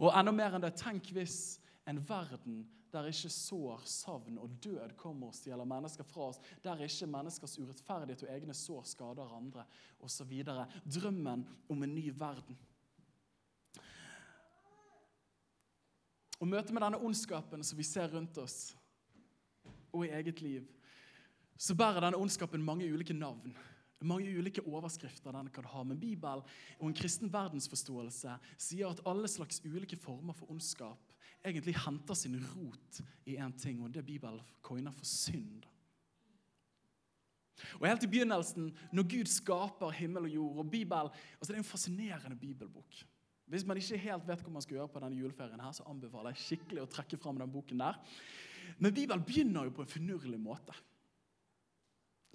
Og 0.00 0.10
enda 0.10 0.32
mer 0.34 0.56
enn 0.56 0.64
det, 0.64 0.74
tenk 0.80 1.12
hvis 1.14 1.58
en 1.86 2.00
verden 2.08 2.64
der 2.90 3.08
ikke 3.10 3.30
sår, 3.32 3.82
savn 3.90 4.38
og 4.40 4.54
død 4.62 4.94
kommer 4.98 5.30
og 5.30 5.36
stjeler 5.36 5.68
mennesker 5.68 6.06
fra 6.06 6.30
oss, 6.30 6.40
der 6.64 6.80
ikke 6.86 7.08
menneskers 7.12 7.58
urettferdighet 7.60 8.24
og 8.24 8.32
egne 8.32 8.56
sår 8.56 8.86
skader 8.88 9.34
andre, 9.36 9.66
osv. 10.00 10.32
Drømmen 10.86 11.44
om 11.68 11.84
en 11.84 11.94
ny 11.94 12.08
verden. 12.16 12.56
Og 16.40 16.48
møte 16.48 16.74
med 16.74 16.84
denne 16.84 17.00
ondskapen 17.00 17.64
som 17.64 17.78
vi 17.78 17.86
ser 17.86 18.12
rundt 18.12 18.38
oss 18.38 18.74
og 19.92 20.04
i 20.04 20.12
eget 20.12 20.42
liv, 20.44 20.66
så 21.56 21.74
bærer 21.74 22.02
denne 22.04 22.20
ondskapen 22.20 22.64
mange 22.64 22.88
ulike 22.92 23.16
navn. 23.16 23.54
Mange 24.04 24.28
ulike 24.38 24.60
overskrifter 24.68 25.32
den 25.32 25.48
kan 25.48 25.64
ha. 25.64 25.82
Men 25.82 26.00
Bibelen 26.00 26.42
og 26.78 26.88
en 26.88 26.96
kristen 26.96 27.32
verdensforståelse 27.32 28.34
sier 28.60 28.92
at 28.92 29.00
alle 29.08 29.28
slags 29.28 29.62
ulike 29.64 29.96
former 29.96 30.36
for 30.36 30.52
ondskap 30.52 31.14
egentlig 31.46 31.76
henter 31.80 32.18
sin 32.18 32.36
rot 32.52 33.00
i 33.24 33.38
én 33.38 33.56
ting, 33.56 33.80
og 33.82 33.94
det 33.94 34.04
Bibelen 34.04 34.40
coiner 34.62 34.92
for 34.92 35.04
synd. 35.04 35.64
Og 37.80 37.86
Helt 37.88 38.04
i 38.04 38.06
begynnelsen, 38.06 38.72
når 38.92 39.08
Gud 39.08 39.30
skaper 39.30 39.90
himmel 39.90 40.28
og 40.28 40.34
jord 40.34 40.58
og 40.58 40.70
Bibel, 40.70 41.10
altså 41.38 41.52
Det 41.52 41.54
er 41.54 41.64
en 41.64 41.64
fascinerende 41.64 42.36
bibelbok. 42.36 43.06
Hvis 43.46 43.64
man 43.66 43.78
ikke 43.78 44.00
helt 44.02 44.26
vet 44.26 44.42
hva 44.42 44.52
man 44.56 44.64
skal 44.64 44.80
gjøre 44.80 44.90
på 44.90 45.00
denne 45.04 45.20
juleferien, 45.20 45.62
her, 45.62 45.74
så 45.76 45.86
anbefaler 45.86 46.34
jeg 46.34 46.42
skikkelig 46.42 46.82
å 46.82 46.90
trekke 46.90 47.18
fram 47.22 47.38
den 47.38 47.52
boken 47.52 47.82
der. 47.82 47.98
Men 48.82 48.94
Bibelen 48.94 49.22
begynner 49.24 49.68
jo 49.68 49.74
på 49.76 49.84
en 49.84 49.90
finurlig 49.90 50.40
måte. 50.42 50.74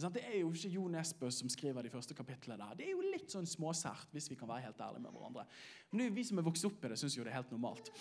Det 0.01 0.23
er 0.23 0.39
jo 0.39 0.49
ikke 0.55 0.71
Jo 0.73 0.87
Nesbø 0.89 1.27
som 1.29 1.49
skriver 1.51 1.85
de 1.85 1.91
første 1.93 2.15
kapitlene 2.17 2.57
der. 2.57 2.77
Det 2.79 2.87
er 2.87 2.95
jo 2.95 3.03
litt 3.11 3.29
sånn 3.29 3.45
småsært, 3.45 4.07
hvis 4.15 4.31
vi 4.31 4.37
kan 4.39 4.49
være 4.49 4.65
helt 4.65 4.79
ærlige 4.81 5.03
med 5.03 5.13
hverandre. 5.13 5.43
Men 5.91 6.15
vi 6.15 6.23
som 6.25 6.39
er 6.41 6.47
vokst 6.47 6.65
opp 6.65 6.81
i 6.81 6.89
det, 6.89 6.97
syns 6.97 7.17
jo 7.19 7.25
det 7.27 7.33
er 7.33 7.37
helt 7.37 7.53
normalt. 7.53 7.91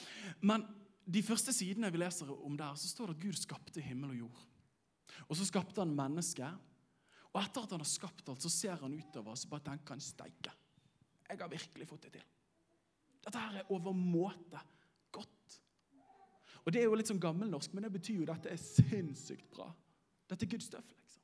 Men 0.40 0.64
de 1.04 1.22
første 1.26 1.52
sidene 1.52 1.90
vi 1.92 2.00
leser 2.00 2.30
om 2.32 2.56
der, 2.56 2.78
så 2.78 2.88
står 2.88 3.10
det 3.10 3.18
at 3.18 3.26
Gud 3.26 3.36
skapte 3.36 3.84
himmel 3.84 4.14
og 4.14 4.22
jord. 4.22 4.42
Og 5.28 5.36
så 5.36 5.44
skapte 5.44 5.82
han 5.82 5.92
mennesket. 5.92 6.66
Og 7.34 7.40
etter 7.42 7.66
at 7.66 7.76
han 7.76 7.84
har 7.84 7.90
skapt 7.90 8.32
alt, 8.32 8.42
så 8.42 8.50
ser 8.50 8.80
han 8.80 8.96
utover 8.96 9.34
og 9.34 9.38
så 9.38 9.50
bare 9.50 9.68
tenker 9.68 9.94
han, 9.94 10.02
steike. 10.02 10.54
Jeg 11.28 11.38
har 11.38 11.52
virkelig 11.52 11.86
fått 11.90 12.08
det 12.08 12.16
til. 12.16 12.28
Dette 13.24 13.38
her 13.38 13.60
er 13.60 13.72
overmåte 13.72 14.60
godt. 15.12 15.60
Og 16.64 16.72
Det 16.72 16.80
er 16.80 16.88
jo 16.88 16.96
litt 16.98 17.10
sånn 17.10 17.22
gammelnorsk, 17.22 17.74
men 17.74 17.86
det 17.86 17.92
betyr 17.92 18.20
jo 18.20 18.26
at 18.28 18.42
dette 18.42 18.54
er 18.54 18.60
sinnssykt 18.62 19.50
bra. 19.52 19.70
Dette 20.30 20.46
er 20.46 20.52
Guds 20.52 20.68
stuff, 20.70 20.92
liksom. 20.96 21.20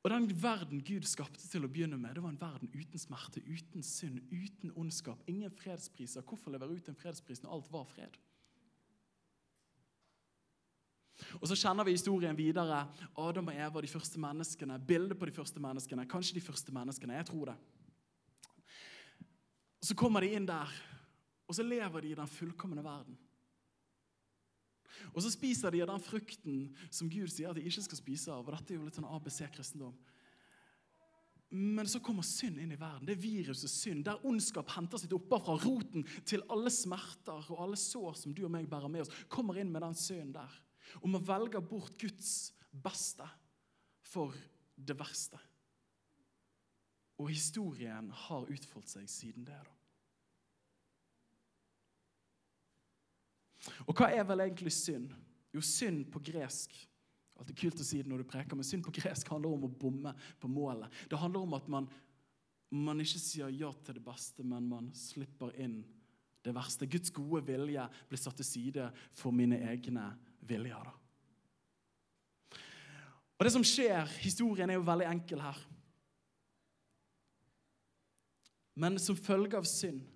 Og 0.00 0.10
Den 0.10 0.42
verden 0.42 0.80
Gud 0.80 1.04
skapte 1.04 1.42
til 1.44 1.66
å 1.66 1.68
begynne 1.68 1.98
med, 2.00 2.14
det 2.16 2.22
var 2.24 2.32
en 2.32 2.40
verden 2.40 2.70
uten 2.72 2.98
smerte, 2.98 3.42
uten 3.44 3.82
synd, 3.84 4.22
uten 4.32 4.72
ondskap. 4.72 5.20
Ingen 5.28 5.52
fredspriser. 5.52 6.24
Hvorfor 6.24 6.54
levere 6.54 6.78
ut 6.78 6.88
en 6.88 6.96
fredspris 6.96 7.42
når 7.42 7.52
alt 7.52 7.72
var 7.72 7.84
fred? 7.84 8.16
Og 11.40 11.48
Så 11.48 11.58
kjenner 11.58 11.84
vi 11.84 11.92
historien 11.92 12.36
videre. 12.36 12.86
Adam 13.18 13.48
og 13.52 13.54
Eva, 13.54 13.80
de 13.80 13.92
første 13.92 14.20
menneskene. 14.20 14.78
Bildet 14.78 15.18
på 15.18 15.28
de 15.28 15.36
første 15.36 15.60
menneskene. 15.60 16.08
Kanskje 16.08 16.38
de 16.38 16.40
første 16.40 16.72
menneskene. 16.72 17.18
Jeg 17.20 17.26
tror 17.26 17.52
det. 17.52 17.56
Og 19.80 19.88
Så 19.88 19.96
kommer 19.96 20.20
de 20.20 20.34
inn 20.36 20.46
der, 20.46 20.68
og 21.48 21.56
så 21.56 21.64
lever 21.64 22.04
de 22.04 22.12
i 22.12 22.18
den 22.18 22.30
fullkomne 22.30 22.84
verden. 22.84 23.16
Og 25.14 25.22
så 25.24 25.30
spiser 25.32 25.72
de 25.72 25.80
av 25.82 25.90
den 25.90 26.02
frukten 26.04 26.58
som 26.92 27.08
Gud 27.10 27.30
sier 27.32 27.50
at 27.50 27.58
de 27.58 27.64
ikke 27.66 27.86
skal 27.86 27.98
spise 27.98 28.32
av. 28.32 28.44
og 28.44 28.54
Dette 28.54 28.74
er 28.74 28.78
jo 28.78 28.86
litt 28.86 28.98
sånn 28.98 29.08
ABC-kristendom. 29.08 29.96
Men 31.50 31.88
så 31.90 31.98
kommer 31.98 32.22
synd 32.26 32.60
inn 32.62 32.70
i 32.70 32.78
verden. 32.78 33.08
Det 33.08 33.16
er 33.16 33.24
viruset 33.24 33.72
synd, 33.72 34.04
der 34.06 34.22
ondskap 34.26 34.70
henter 34.76 35.00
sitt 35.02 35.14
opphav 35.16 35.42
fra 35.48 35.56
roten 35.64 36.04
til 36.28 36.44
alle 36.52 36.70
smerter 36.70 37.48
og 37.50 37.64
alle 37.64 37.78
sår 37.80 38.20
som 38.20 38.34
du 38.36 38.44
og 38.46 38.52
meg 38.54 38.68
bærer 38.70 38.92
med 38.92 39.02
oss, 39.02 39.14
kommer 39.32 39.58
inn 39.58 39.72
med 39.72 39.82
den 39.82 39.98
synden 39.98 40.36
der. 40.36 40.60
Og 41.02 41.10
man 41.10 41.26
velger 41.26 41.64
bort 41.64 41.98
Guds 41.98 42.52
beste 42.70 43.26
for 44.06 44.36
det 44.78 44.94
verste. 44.98 45.40
Og 47.20 47.28
historien 47.28 48.08
har 48.26 48.48
utfoldt 48.48 48.88
seg 48.88 49.08
siden 49.10 49.44
det. 49.44 49.58
da. 49.60 49.76
Og 53.86 53.96
hva 53.96 54.08
er 54.08 54.24
vel 54.24 54.46
egentlig 54.46 54.72
synd? 54.72 55.12
Jo, 55.52 55.60
synd 55.64 56.06
på 56.12 56.22
gresk 56.30 56.76
Alt 57.40 57.54
er 57.54 57.56
kult 57.56 57.80
å 57.80 57.84
si 57.86 58.02
det 58.02 58.10
når 58.10 58.20
du 58.20 58.28
preker, 58.28 58.52
men 58.52 58.66
synd 58.68 58.84
på 58.84 58.92
gresk 58.92 59.30
handler 59.32 59.54
om 59.56 59.62
å 59.64 59.72
bomme 59.72 60.10
på 60.36 60.48
målet. 60.52 60.92
Det 61.08 61.16
handler 61.16 61.46
om 61.46 61.54
at 61.56 61.70
man, 61.72 61.86
man 62.68 63.00
ikke 63.00 63.16
sier 63.22 63.48
ja 63.48 63.70
til 63.80 63.96
det 63.96 64.02
beste, 64.04 64.44
men 64.44 64.66
man 64.68 64.90
slipper 64.92 65.54
inn 65.56 65.78
det 66.44 66.52
verste. 66.52 66.84
Guds 66.84 67.08
gode 67.16 67.40
vilje 67.48 67.86
blir 68.10 68.20
satt 68.20 68.36
til 68.42 68.44
side 68.44 68.90
for 69.16 69.32
mine 69.32 69.56
egne 69.72 70.04
viljer. 70.52 70.84
da. 70.84 72.60
Og 73.40 73.48
det 73.48 73.54
som 73.56 73.64
skjer, 73.64 74.04
Historien 74.20 74.68
er 74.68 74.76
jo 74.76 74.84
veldig 74.84 75.08
enkel 75.08 75.40
her. 75.40 75.64
Men 78.80 78.96
som 79.02 79.18
følge 79.18 79.58
av 79.58 79.66
synd 79.68 80.06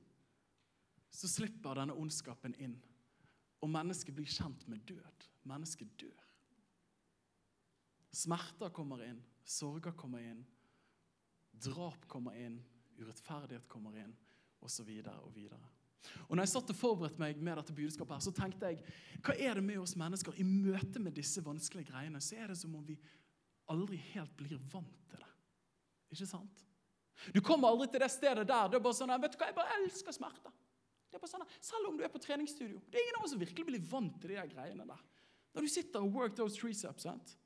så 1.15 1.29
slipper 1.31 1.79
denne 1.79 1.95
ondskapen 2.01 2.57
inn. 2.63 2.79
Og 3.63 3.71
mennesket 3.71 4.17
blir 4.17 4.29
kjent 4.29 4.65
med 4.71 4.83
død. 4.89 5.29
Mennesket 5.49 5.93
dør. 6.01 6.25
Smerter 8.15 8.71
kommer 8.75 9.03
inn, 9.05 9.19
sorger 9.45 9.95
kommer 9.99 10.23
inn, 10.23 10.45
drap 11.65 12.07
kommer 12.09 12.37
inn, 12.39 12.61
urettferdighet 13.01 13.67
kommer 13.69 13.97
inn, 13.99 14.13
osv. 14.63 14.87
Og, 14.87 15.33
videre. 15.35 15.71
og 16.29 16.37
når 16.37 16.47
jeg 16.47 16.53
satt 16.53 16.71
og 16.71 16.79
forberedte 16.79 17.21
meg 17.21 17.41
med 17.43 17.59
dette 17.59 17.75
budskapet, 17.75 18.15
her, 18.15 18.23
så 18.23 18.35
tenkte 18.37 18.71
jeg 18.71 18.79
hva 19.19 19.35
er 19.35 19.59
det 19.59 19.67
med 19.67 19.83
oss 19.83 19.97
mennesker 19.99 20.39
i 20.39 20.47
møte 20.47 21.03
med 21.03 21.17
disse 21.19 21.43
vanskelige 21.45 21.91
greiene? 21.91 22.23
Så 22.23 22.39
er 22.39 22.53
det 22.53 22.61
som 22.61 22.77
om 22.79 22.87
vi 22.87 22.97
aldri 23.75 23.99
helt 24.13 24.37
blir 24.39 24.63
vant 24.71 25.03
til 25.11 25.21
det. 25.21 25.33
Ikke 26.15 26.31
sant? 26.31 26.65
Du 27.35 27.41
kommer 27.41 27.71
aldri 27.71 27.89
til 27.93 28.03
det 28.03 28.11
stedet 28.13 28.47
der 28.49 28.69
det 28.69 28.79
er 28.79 28.85
bare 28.85 28.99
sånn, 28.99 29.15
vet 29.23 29.35
du 29.35 29.39
hva, 29.41 29.49
jeg 29.51 29.57
bare 29.57 29.79
elsker 29.81 30.17
smerte. 30.17 30.53
Det 31.09 31.19
er 31.19 31.23
bare 31.23 31.31
sånn, 31.31 31.47
Selv 31.63 31.89
om 31.89 31.97
du 31.99 32.05
er 32.05 32.13
på 32.13 32.23
treningsstudio. 32.23 32.81
Det 32.91 32.99
er 32.99 33.07
ingen 33.07 33.21
av 33.21 33.27
oss 33.27 33.35
som 33.37 33.41
virkelig 33.41 33.67
blir 33.69 33.87
vant 33.91 34.17
til 34.21 34.35
de 34.35 34.39
der 34.41 34.51
greiene 34.51 34.87
der. 34.89 35.03
Når 35.55 35.63
du 35.63 35.71
sitter 35.71 36.03
og 36.03 36.13
work 36.13 36.35
those 36.37 36.59
triceps, 36.59 37.07
sant? 37.07 37.37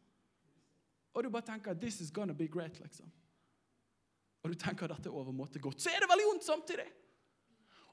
og 1.18 1.24
du 1.24 1.30
bare 1.34 1.42
tenker 1.42 1.74
'this 1.74 2.00
is 2.00 2.10
gonna 2.10 2.32
be 2.32 2.46
great', 2.46 2.78
liksom. 2.80 3.10
Og 4.42 4.50
du 4.50 4.54
tenker 4.54 4.84
at 4.84 4.96
dette 4.96 5.08
er 5.08 5.18
overmåte 5.18 5.58
godt, 5.58 5.82
så 5.82 5.90
er 5.90 6.00
det 6.00 6.08
veldig 6.08 6.26
vondt 6.28 6.44
samtidig. 6.44 6.86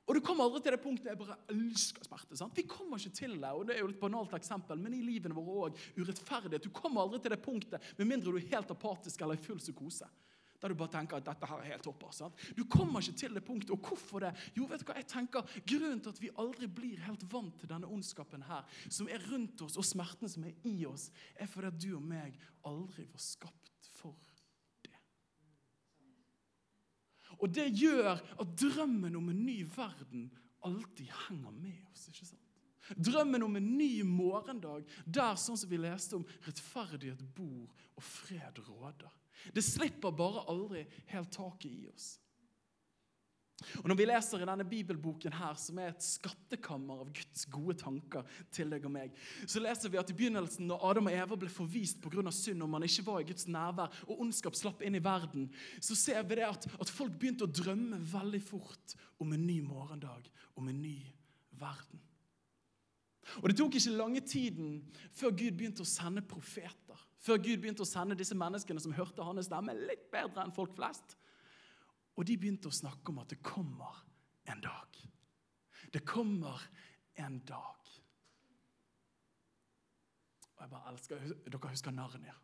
Og 0.05 0.15
du 0.15 0.22
kommer 0.22 0.46
aldri 0.46 0.62
til 0.62 0.75
det 0.75 0.82
punktet 0.84 1.10
jeg 1.10 1.17
bare 1.17 1.38
elsker 1.50 2.03
smerte. 2.05 2.38
sant? 2.38 2.58
Vi 2.58 2.67
kommer 2.70 2.98
ikke 3.01 3.15
til 3.17 3.34
det, 3.41 3.51
og 3.51 3.65
det 3.67 3.75
er 3.75 3.79
jo 3.79 3.88
et 3.88 4.00
banalt 4.00 4.34
eksempel, 4.38 4.77
men 4.77 4.94
i 4.94 5.01
livene 5.01 5.34
våre 5.34 5.70
òg. 5.70 5.79
Urettferdighet. 5.98 6.63
Du 6.63 6.70
kommer 6.70 7.01
aldri 7.01 7.20
til 7.24 7.34
det 7.34 7.41
punktet 7.41 7.82
med 7.98 8.05
mindre 8.05 8.32
du 8.32 8.38
er 8.38 8.55
helt 8.55 8.72
apatisk 8.72 9.22
eller 9.22 9.34
i 9.34 9.41
full 9.41 9.58
psykose. 9.58 10.05
Der 10.62 10.72
du 10.72 10.78
bare 10.80 10.94
tenker 10.94 11.20
at 11.20 11.26
dette 11.28 11.50
her 11.50 11.62
er 11.62 11.74
helt 11.74 11.84
topp. 11.84 12.06
Sant? 12.16 12.46
Du 12.58 12.64
kommer 12.72 13.04
ikke 13.04 13.18
til 13.20 13.36
det 13.36 13.44
punktet. 13.46 13.74
Og 13.76 13.90
hvorfor 13.90 14.24
det? 14.24 14.32
Jo, 14.58 14.68
vet 14.70 14.82
du 14.82 14.88
hva 14.90 14.98
jeg 15.00 15.10
tenker? 15.12 15.58
Grunnen 15.68 16.02
til 16.02 16.14
at 16.14 16.22
vi 16.24 16.32
aldri 16.42 16.70
blir 16.72 17.04
helt 17.06 17.26
vant 17.32 17.58
til 17.60 17.72
denne 17.72 17.90
ondskapen 17.92 18.46
her, 18.48 18.64
som 18.90 19.10
er 19.12 19.24
rundt 19.32 19.66
oss, 19.66 19.78
og 19.78 19.88
smerten 19.88 20.32
som 20.32 20.48
er 20.48 20.56
i 20.70 20.78
oss, 20.90 21.10
er 21.36 21.50
fordi 21.52 21.72
at 21.72 21.82
du 21.82 21.92
og 21.98 22.08
meg 22.08 22.40
aldri 22.66 23.08
var 23.12 23.24
skapt 23.24 23.92
for 23.96 24.16
det. 24.86 24.96
Og 27.42 27.52
det 27.52 27.68
gjør 27.76 28.16
at 28.16 28.58
drømmen 28.62 29.20
om 29.20 29.30
en 29.34 29.46
ny 29.46 29.60
verden 29.76 30.30
alltid 30.66 31.12
henger 31.28 31.52
med 31.52 31.84
oss. 31.92 32.08
ikke 32.10 32.26
sant? 32.26 32.42
Drømmen 32.94 33.44
om 33.44 33.56
en 33.58 33.70
ny 33.78 34.04
morgendag 34.06 34.86
der 35.06 35.38
sånn 35.42 35.58
som 35.58 35.70
vi 35.70 35.80
leste 35.82 36.20
om, 36.20 36.26
rettferdighet 36.46 37.22
bor 37.36 37.72
og 37.96 38.04
fred 38.06 38.60
råder. 38.68 39.14
Det 39.54 39.64
slipper 39.64 40.16
bare 40.16 40.46
aldri 40.52 40.86
helt 41.12 41.34
taket 41.36 41.72
i 41.72 41.88
oss. 41.92 42.16
Og 43.80 43.88
Når 43.88 43.96
vi 43.96 44.06
leser 44.06 44.42
i 44.44 44.48
denne 44.48 44.66
bibelboken, 44.68 45.34
her, 45.34 45.56
som 45.56 45.78
er 45.80 45.94
et 45.94 46.04
skattekammer 46.04 47.06
av 47.06 47.12
Guds 47.16 47.46
gode 47.52 47.78
tanker 47.80 48.25
til 48.54 48.74
deg 48.74 48.84
og 48.86 48.92
meg, 48.92 49.14
så 49.48 49.62
leser 49.64 49.92
vi 49.92 50.00
at 50.02 50.12
i 50.12 50.16
begynnelsen, 50.18 50.68
når 50.68 50.84
Adam 50.90 51.08
og 51.08 51.16
Eva 51.16 51.38
ble 51.40 51.50
forvist 51.50 52.02
pga. 52.04 52.32
synd, 52.36 52.64
og 52.64 52.70
man 52.70 52.84
ikke 52.84 53.06
var 53.08 53.22
i 53.22 53.28
Guds 53.30 53.48
nærvær, 53.48 53.96
og 54.08 54.20
ondskap 54.20 54.56
slapp 54.60 54.84
inn 54.84 55.00
i 55.00 55.04
verden, 55.04 55.48
så 55.80 55.96
ser 55.96 56.22
vi 56.24 56.36
det 56.36 56.50
at, 56.50 56.68
at 56.68 56.92
folk 56.92 57.16
begynte 57.20 57.48
å 57.48 57.52
drømme 57.52 58.02
veldig 58.12 58.44
fort 58.44 58.98
om 59.20 59.32
en 59.32 59.48
ny 59.48 59.62
morgendag, 59.62 60.28
om 60.56 60.68
en 60.68 60.82
ny 60.82 61.00
verden. 61.56 62.04
Og 63.42 63.50
Det 63.50 63.58
tok 63.58 63.80
ikke 63.80 63.98
lange 63.98 64.22
tiden 64.22 64.84
før 65.16 65.32
Gud 65.32 65.56
begynte 65.56 65.82
å 65.82 65.90
sende 65.90 66.22
profeter. 66.22 67.05
Før 67.25 67.39
Gud 67.41 67.58
begynte 67.58 67.82
å 67.82 67.89
sende 67.89 68.17
disse 68.17 68.38
menneskene 68.38 68.82
som 68.84 68.94
hørte 68.94 69.25
hans 69.25 69.48
stemme, 69.50 69.74
litt 69.88 70.10
bedre 70.13 70.44
enn 70.46 70.53
folk 70.53 70.75
flest. 70.77 71.15
Og 72.15 72.27
de 72.27 72.38
begynte 72.38 72.70
å 72.70 72.75
snakke 72.75 73.12
om 73.12 73.22
at 73.24 73.34
det 73.34 73.41
kommer 73.46 74.03
en 74.51 74.62
dag. 74.62 75.00
Det 75.91 76.03
kommer 76.05 76.62
en 77.22 77.39
dag. 77.48 77.91
Og 80.55 80.63
jeg 80.63 80.72
bare 80.72 80.91
elsker, 80.94 81.29
Dere 81.50 81.72
husker 81.74 81.96
Narnia? 81.96 82.36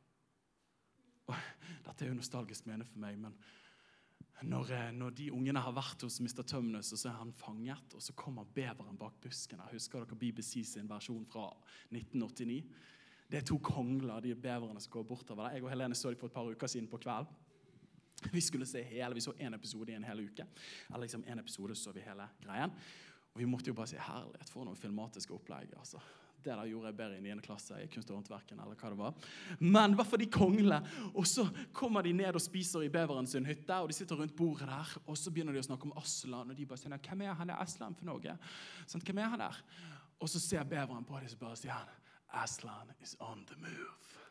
Dette 1.85 2.03
er 2.03 2.09
jo 2.09 2.17
nostalgisk 2.17 2.65
mene 2.67 2.85
for 2.87 2.99
meg, 2.99 3.19
men 3.21 3.37
når, 4.41 4.71
eh, 4.73 4.87
når, 4.97 5.13
de 5.15 5.27
ungene 5.31 5.61
har 5.61 5.75
vært 5.77 6.01
hos 6.01 6.17
Mr. 6.19 6.41
Tømnes, 6.41 6.89
og 6.91 6.99
så 6.99 7.11
er 7.11 7.19
han 7.19 7.33
fanget, 7.37 7.93
og 7.93 8.01
så 8.01 8.15
kommer 8.17 8.49
beveren 8.49 8.97
bak 8.97 9.19
busken. 9.21 9.61
Husker 9.69 10.01
dere 10.01 10.17
BBC 10.17 10.63
sin 10.65 10.89
versjon 10.89 11.27
fra 11.29 11.45
1989? 11.93 12.63
Det 13.31 13.39
er 13.39 13.45
to 13.47 13.55
kongler, 13.63 14.19
de 14.19 14.33
beverne 14.35 14.81
som 14.83 14.91
går 14.91 15.05
bortover 15.07 15.45
der. 15.45 15.55
Jeg 15.55 15.63
og 15.63 15.71
Helene 15.71 15.95
så 15.95 16.11
dem 16.11 16.19
for 16.19 16.27
et 16.27 16.35
par 16.35 16.49
uker 16.51 16.67
siden 16.67 16.89
på 16.91 16.99
kveld. 16.99 17.29
Vi 18.31 18.41
skulle 18.43 18.67
se 18.69 18.83
hele, 18.83 19.15
vi 19.15 19.23
så 19.23 19.31
én 19.39 19.55
episode 19.55 19.91
i 19.91 19.95
en 19.95 20.03
hel 20.03 20.25
uke. 20.25 20.45
Eller 20.89 21.05
liksom 21.05 21.23
en 21.27 21.39
episode 21.39 21.75
så 21.79 21.93
vi 21.95 22.03
hele 22.03 22.27
greien. 22.43 22.73
Og 23.31 23.39
vi 23.39 23.47
måtte 23.47 23.71
jo 23.71 23.77
bare 23.77 23.87
si 23.87 23.95
herlighet 23.95 24.51
for 24.51 24.67
noen 24.67 24.75
filmatiske 24.75 25.33
opplegg. 25.33 25.71
altså. 25.79 26.01
Det 26.43 26.51
der 26.51 26.65
gjorde 26.65 26.89
jeg 26.89 26.97
bedre 26.97 27.17
i 27.17 27.21
9. 27.21 27.41
klasse 27.45 27.77
i 27.79 27.87
kunst 27.87 28.09
og 28.11 28.17
håndverken. 28.17 28.59
eller 28.59 28.75
hva 28.75 28.89
det 28.89 28.99
var. 28.99 29.31
Men 29.59 29.95
hva 29.95 30.03
for 30.03 30.17
de 30.17 30.27
kongler? 30.27 30.91
Og 31.13 31.27
så 31.29 31.45
kommer 31.71 32.03
de 32.03 32.13
ned 32.17 32.35
og 32.35 32.41
spiser 32.41 32.83
i 32.83 32.89
beveren 32.89 33.27
sin 33.27 33.45
hytte, 33.45 33.77
og 33.77 33.87
de 33.87 33.93
sitter 33.93 34.19
rundt 34.19 34.35
bordet 34.35 34.67
der, 34.67 34.95
og 35.05 35.17
så 35.17 35.31
begynner 35.31 35.53
de 35.53 35.61
å 35.61 35.69
snakke 35.69 35.87
om 35.87 35.95
Aslan, 36.01 36.49
og 36.49 36.57
de 36.57 36.65
bare 36.65 36.81
sier 36.81 36.97
hvem 36.97 37.21
er 37.21 37.37
han 37.37 37.49
er 37.49 37.61
Aslan 37.61 37.95
for 37.95 38.09
noe? 38.09 38.37
Sånn, 38.89 39.05
hvem 39.05 39.21
er 39.21 39.31
han 39.35 39.45
der? 39.45 39.61
Og 40.19 40.29
så 40.29 40.41
ser 40.41 40.65
beveren 40.65 41.05
på 41.05 41.21
dem 41.21 41.29
og 41.29 41.45
bare 41.45 41.61
sier 41.61 41.77
han, 41.77 42.00
Aslan 42.33 42.93
is 43.01 43.15
on 43.19 43.45
the 43.47 43.57
move. 43.59 44.21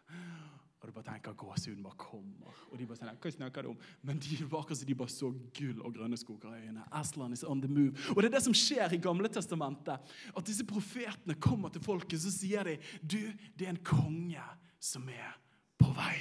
Og 0.80 0.88
du 0.88 0.92
bare 0.96 1.04
tenker 1.04 1.36
gåsehuden 1.36 1.82
bare 1.84 1.98
kommer. 2.00 2.56
Og 2.72 2.78
de 2.78 2.86
bare 2.88 2.96
sier, 2.96 3.12
hva 3.20 3.32
snakker 3.34 3.66
du 3.66 3.74
om? 3.74 3.80
Men 4.08 4.20
de 4.22 4.38
var 4.48 4.64
de 4.72 4.96
bare 4.96 5.12
så 5.12 5.28
gull 5.58 5.82
og 5.84 5.92
grønne 5.94 6.16
skoger 6.16 6.54
i 6.56 6.62
øynene. 6.62 6.86
Aslan 6.96 7.36
is 7.36 7.44
on 7.44 7.60
the 7.60 7.68
move. 7.68 7.92
Og 8.16 8.22
det 8.22 8.30
er 8.30 8.38
det 8.38 8.44
som 8.46 8.56
skjer 8.56 8.96
i 8.96 9.00
Gamle 9.02 9.28
Testamentet. 9.28 10.00
At 10.36 10.46
disse 10.46 10.64
profetene 10.64 11.36
kommer 11.36 11.68
til 11.68 11.84
folket, 11.84 12.22
så 12.22 12.32
sier 12.32 12.64
de 12.64 12.78
du, 13.02 13.20
det 13.58 13.68
er 13.68 13.74
en 13.74 13.84
konge 13.84 14.46
som 14.80 15.04
er 15.12 15.36
på 15.78 15.92
vei. 15.92 16.16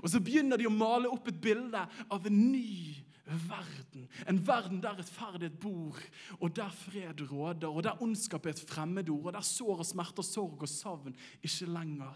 Og 0.00 0.08
så 0.08 0.22
begynner 0.24 0.56
de 0.56 0.70
å 0.70 0.72
male 0.72 1.10
opp 1.12 1.28
et 1.28 1.40
bilde 1.42 1.84
av 2.08 2.26
en 2.26 2.38
ny 2.52 2.96
verden. 3.24 4.08
En 4.28 4.40
verden 4.46 4.82
der 4.82 4.98
rettferdighet 4.98 5.58
bor, 5.60 5.98
og 6.40 6.56
der 6.56 6.70
fred 6.74 7.22
råder, 7.30 7.68
og 7.68 7.82
der 7.84 8.02
ondskap 8.02 8.46
er 8.46 8.56
et 8.56 8.64
fremmedord, 8.68 9.30
og 9.30 9.36
der 9.38 9.46
sår 9.46 9.82
og 9.84 9.86
smerter, 9.86 10.26
sorg 10.26 10.62
og 10.62 10.68
savn 10.68 11.16
ikke 11.42 11.70
lenger 11.70 12.10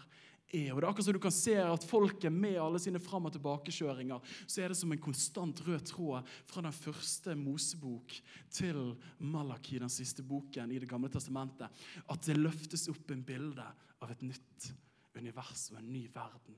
er. 0.53 0.71
Og 0.73 0.81
det 0.81 0.87
er 0.87 0.89
akkurat 0.89 1.05
som 1.07 1.15
du 1.15 1.21
kan 1.23 1.35
se 1.35 1.55
at 1.59 1.87
folket 1.87 2.31
med 2.31 2.59
alle 2.61 2.79
sine 2.79 2.99
fram- 3.03 3.27
og 3.27 3.33
tilbakekjøringer, 3.35 4.19
så 4.47 4.61
er 4.63 4.71
det 4.71 4.77
som 4.79 4.91
en 4.91 5.01
konstant 5.03 5.61
rød 5.67 5.85
tråd 5.89 6.27
fra 6.47 6.63
den 6.63 6.75
første 6.75 7.35
Mosebok 7.35 8.15
til 8.49 8.95
Malaki, 9.19 9.79
den 9.79 9.91
siste 9.91 10.23
boken 10.23 10.71
i 10.71 10.79
Det 10.79 10.89
gamle 10.89 11.09
testamentet, 11.09 11.67
at 12.09 12.25
det 12.25 12.37
løftes 12.37 12.87
opp 12.89 13.11
en 13.11 13.23
bilde 13.23 13.65
av 14.01 14.11
et 14.11 14.21
nytt 14.21 14.71
univers 15.17 15.71
og 15.71 15.81
en 15.81 15.91
ny 15.91 16.07
verden. 16.13 16.55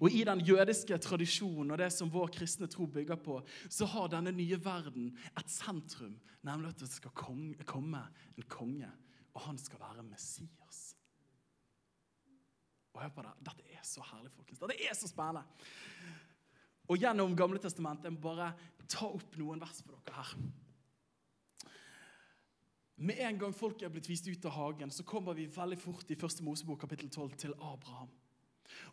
Og 0.00 0.10
I 0.10 0.24
den 0.26 0.40
jødiske 0.44 0.98
tradisjonen 1.02 1.70
og 1.72 1.78
det 1.80 1.90
som 1.94 2.10
vår 2.12 2.30
kristne 2.34 2.68
tro 2.70 2.86
bygger 2.86 3.18
på, 3.22 3.40
så 3.70 3.86
har 3.88 4.10
denne 4.12 4.32
nye 4.34 4.58
verden 4.64 5.10
et 5.38 5.50
sentrum, 5.52 6.16
nemlig 6.46 6.72
at 6.72 6.82
det 6.82 6.90
skal 6.92 7.14
komme 7.14 8.04
en 8.36 8.48
konge, 8.48 8.90
og 9.34 9.44
han 9.46 9.58
skal 9.58 9.80
være 9.80 10.06
Messias. 10.06 10.80
Og 12.94 13.02
hør 13.02 13.14
på 13.14 13.22
det. 13.22 13.34
Dette 13.46 13.68
er 13.70 13.84
så 13.86 14.02
herlig, 14.10 14.32
folkens. 14.34 14.58
Dette 14.58 14.78
er 14.82 14.96
så 14.98 15.10
spennende. 15.10 15.44
Og 16.88 16.98
gjennom 16.98 17.36
Gamle 17.36 17.60
testamentet, 17.62 18.08
jeg 18.08 18.16
må 18.16 18.22
bare 18.24 18.52
ta 18.88 19.06
opp 19.06 19.36
noen 19.38 19.60
vers 19.60 19.82
for 19.84 20.00
dere 20.08 20.24
her. 20.24 20.32
Med 22.98 23.20
en 23.22 23.36
gang 23.38 23.52
folk 23.54 23.82
er 23.82 23.92
blitt 23.94 24.08
vist 24.10 24.26
ut 24.26 24.46
av 24.48 24.56
hagen, 24.56 24.90
så 24.90 25.04
kommer 25.06 25.36
vi 25.38 25.46
veldig 25.54 25.78
fort 25.78 26.08
i 26.10 26.16
første 26.18 26.42
Mosebok 26.42 26.80
kapittel 26.82 27.10
12 27.12 27.36
til 27.38 27.54
Abraham. 27.54 28.10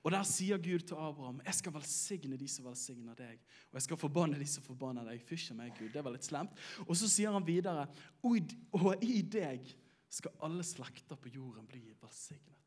Og 0.03 0.12
Der 0.12 0.24
sier 0.27 0.58
Gud 0.58 0.86
til 0.88 1.00
Abraham 1.00 1.41
jeg 1.46 1.60
skal 1.60 1.75
velsigne 1.75 2.38
de 2.38 2.48
som 2.51 2.67
velsigner 2.70 3.17
deg, 3.17 3.39
og 3.72 3.79
jeg 3.79 3.88
skal 3.88 4.00
forbanne 4.00 4.39
de 4.39 4.48
som 4.50 4.63
forbanner 4.65 5.08
deg. 5.08 5.24
Fysj 5.25 5.53
meg, 5.58 5.74
Gud. 5.79 5.91
Det 5.94 6.03
var 6.03 6.15
litt 6.15 6.27
slemt. 6.27 6.55
Og 6.88 6.96
så 6.98 7.10
sier 7.12 7.34
han 7.36 7.46
videre 7.46 7.88
og 8.24 9.03
i 9.03 9.22
deg 9.22 9.74
skal 10.10 10.38
alle 10.48 10.63
slekter 10.63 11.20
på 11.20 11.34
jorden 11.34 11.67
bli 11.67 11.84
velsignet. 12.01 12.62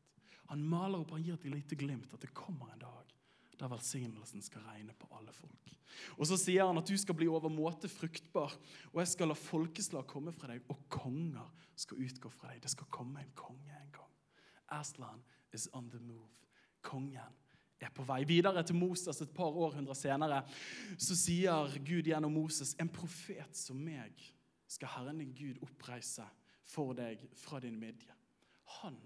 Han 0.49 0.65
maler 0.65 1.01
opp, 1.01 1.13
han 1.13 1.23
gir 1.23 1.37
et 1.37 1.49
lite 1.49 1.77
glimt 1.77 2.13
at 2.13 2.23
det 2.25 2.33
kommer 2.33 2.71
en 2.73 2.81
dag 2.81 3.15
der 3.59 3.67
velsignelsen 3.67 4.41
skal 4.41 4.63
regne 4.69 4.93
på 4.95 5.09
alle 5.17 5.33
folk. 5.35 5.73
Og 6.17 6.27
Så 6.27 6.37
sier 6.39 6.65
han 6.65 6.77
at 6.79 6.87
du 6.87 6.95
skal 6.97 7.17
bli 7.17 7.27
overmåte 7.27 7.89
fruktbar, 7.91 8.55
og 8.93 9.01
jeg 9.01 9.11
skal 9.13 9.31
la 9.31 9.35
folkeslag 9.35 10.07
komme 10.07 10.31
fra 10.31 10.53
deg, 10.53 10.63
og 10.71 10.85
konger 10.91 11.49
skal 11.75 11.99
utgå 12.05 12.31
fra 12.31 12.53
deg. 12.53 12.63
Det 12.63 12.71
skal 12.71 12.87
komme 12.93 13.19
en 13.19 13.33
konge 13.35 13.73
en 13.81 13.91
gang. 13.95 14.13
Aslan 14.79 15.23
is 15.53 15.67
on 15.73 15.89
the 15.89 15.99
move. 15.99 16.29
Kongen 16.85 17.37
er 17.79 17.91
på 17.95 18.03
vei. 18.07 18.23
Videre 18.27 18.63
til 18.63 18.77
Moses 18.79 19.21
et 19.23 19.33
par 19.35 19.55
århundrer 19.55 19.97
senere 19.97 20.41
så 20.97 21.15
sier 21.17 21.77
Gud 21.85 22.09
gjennom 22.09 22.33
Moses 22.35 22.75
en 22.79 22.91
profet 22.91 23.55
som 23.55 23.79
meg 23.79 24.19
skal 24.69 24.91
Herren 24.97 25.21
din 25.21 25.33
Gud 25.33 25.61
oppreise 25.65 26.27
for 26.69 26.93
deg 26.97 27.23
fra 27.39 27.61
din 27.63 27.79
midje. 27.79 28.13
Han 28.81 28.99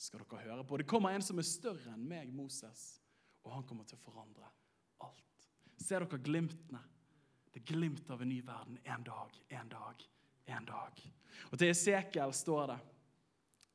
skal 0.00 0.22
dere 0.24 0.46
høre 0.46 0.64
på. 0.64 0.78
Det 0.80 0.88
kommer 0.88 1.12
en 1.12 1.24
som 1.24 1.38
er 1.38 1.46
større 1.46 1.92
enn 1.92 2.06
meg, 2.08 2.30
Moses, 2.32 3.02
og 3.44 3.52
han 3.52 3.66
kommer 3.68 3.84
til 3.88 3.98
å 3.98 4.04
forandre 4.04 4.48
alt. 5.04 5.50
Ser 5.80 6.06
dere 6.06 6.22
glimtene? 6.24 6.80
Det 7.50 7.60
er 7.60 7.68
glimt 7.72 8.08
av 8.12 8.22
en 8.22 8.30
ny 8.30 8.38
verden. 8.46 8.78
En 8.84 9.04
dag, 9.04 9.36
en 9.58 9.68
dag, 9.68 10.06
en 10.54 10.70
dag. 10.70 11.04
Og 11.50 11.58
til 11.58 11.72
Esekiel 11.72 12.32
står 12.36 12.66
det 12.70 12.80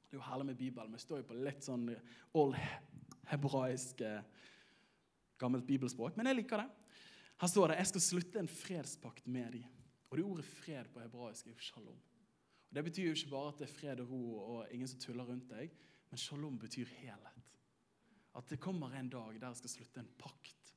Det 0.06 0.16
er 0.16 0.22
jo 0.22 0.28
herlig 0.30 0.46
med 0.46 0.58
Bibelen, 0.58 0.92
men 0.92 1.00
det 1.00 1.04
står 1.04 1.22
jo 1.22 1.30
på 1.30 1.38
litt 1.44 1.66
sånn 1.66 1.90
old 2.40 2.56
hebraisk 3.30 4.02
eh, 4.02 4.22
gammelt 5.42 5.68
bibelspråk. 5.68 6.18
Men 6.18 6.30
jeg 6.32 6.42
liker 6.42 6.64
det. 6.64 6.68
Her 7.42 7.52
står 7.52 7.72
det 7.72 7.80
jeg 7.82 7.92
skal 7.92 8.06
slutte 8.06 8.42
en 8.42 8.52
fredspakt 8.52 9.28
med 9.28 9.58
dem. 9.58 9.72
Og 10.10 10.18
det 10.18 10.26
ordet 10.26 10.46
fred 10.48 10.92
på 10.94 11.02
hebraisk 11.04 11.48
er 11.48 11.56
jo 11.56 11.66
shalom. 11.68 12.00
Og 12.70 12.78
Det 12.78 12.84
betyr 12.84 13.10
jo 13.10 13.18
ikke 13.18 13.34
bare 13.34 13.52
at 13.52 13.60
det 13.60 13.68
er 13.68 13.74
fred 13.74 14.04
og 14.04 14.12
ro 14.12 14.24
og 14.40 14.72
ingen 14.72 14.88
som 14.88 15.02
tuller 15.02 15.28
rundt 15.28 15.50
deg. 15.52 15.74
Men 16.12 16.22
shalom 16.22 16.60
betyr 16.60 16.92
helhet. 17.02 17.52
At 18.36 18.50
det 18.52 18.60
kommer 18.60 18.94
en 18.96 19.10
dag 19.10 19.40
der 19.40 19.48
jeg 19.48 19.62
skal 19.64 19.74
slutte 19.78 20.04
en 20.04 20.14
pakt 20.20 20.74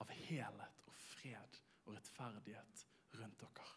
av 0.00 0.10
helhet 0.26 0.86
og 0.88 0.96
fred 0.96 1.58
og 1.86 1.96
rettferdighet 1.96 2.86
rundt 3.20 3.42
dere. 3.42 3.68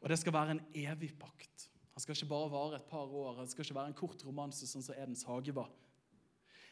Og 0.00 0.08
det 0.10 0.18
skal 0.20 0.34
være 0.36 0.56
en 0.56 0.64
evig 0.74 1.12
pakt. 1.18 1.70
Han 1.96 2.04
skal 2.04 2.16
ikke 2.16 2.28
bare 2.30 2.50
vare 2.52 2.76
et 2.76 2.88
par 2.90 3.08
år. 3.08 3.40
Det 3.40 3.50
skal 3.50 3.64
ikke 3.64 3.78
være 3.78 3.92
en 3.92 3.98
kort 4.02 4.24
romanse 4.26 4.68
sånn 4.68 4.84
som 4.84 4.98
Edens 4.98 5.24
hage 5.24 5.54
var. 5.56 5.70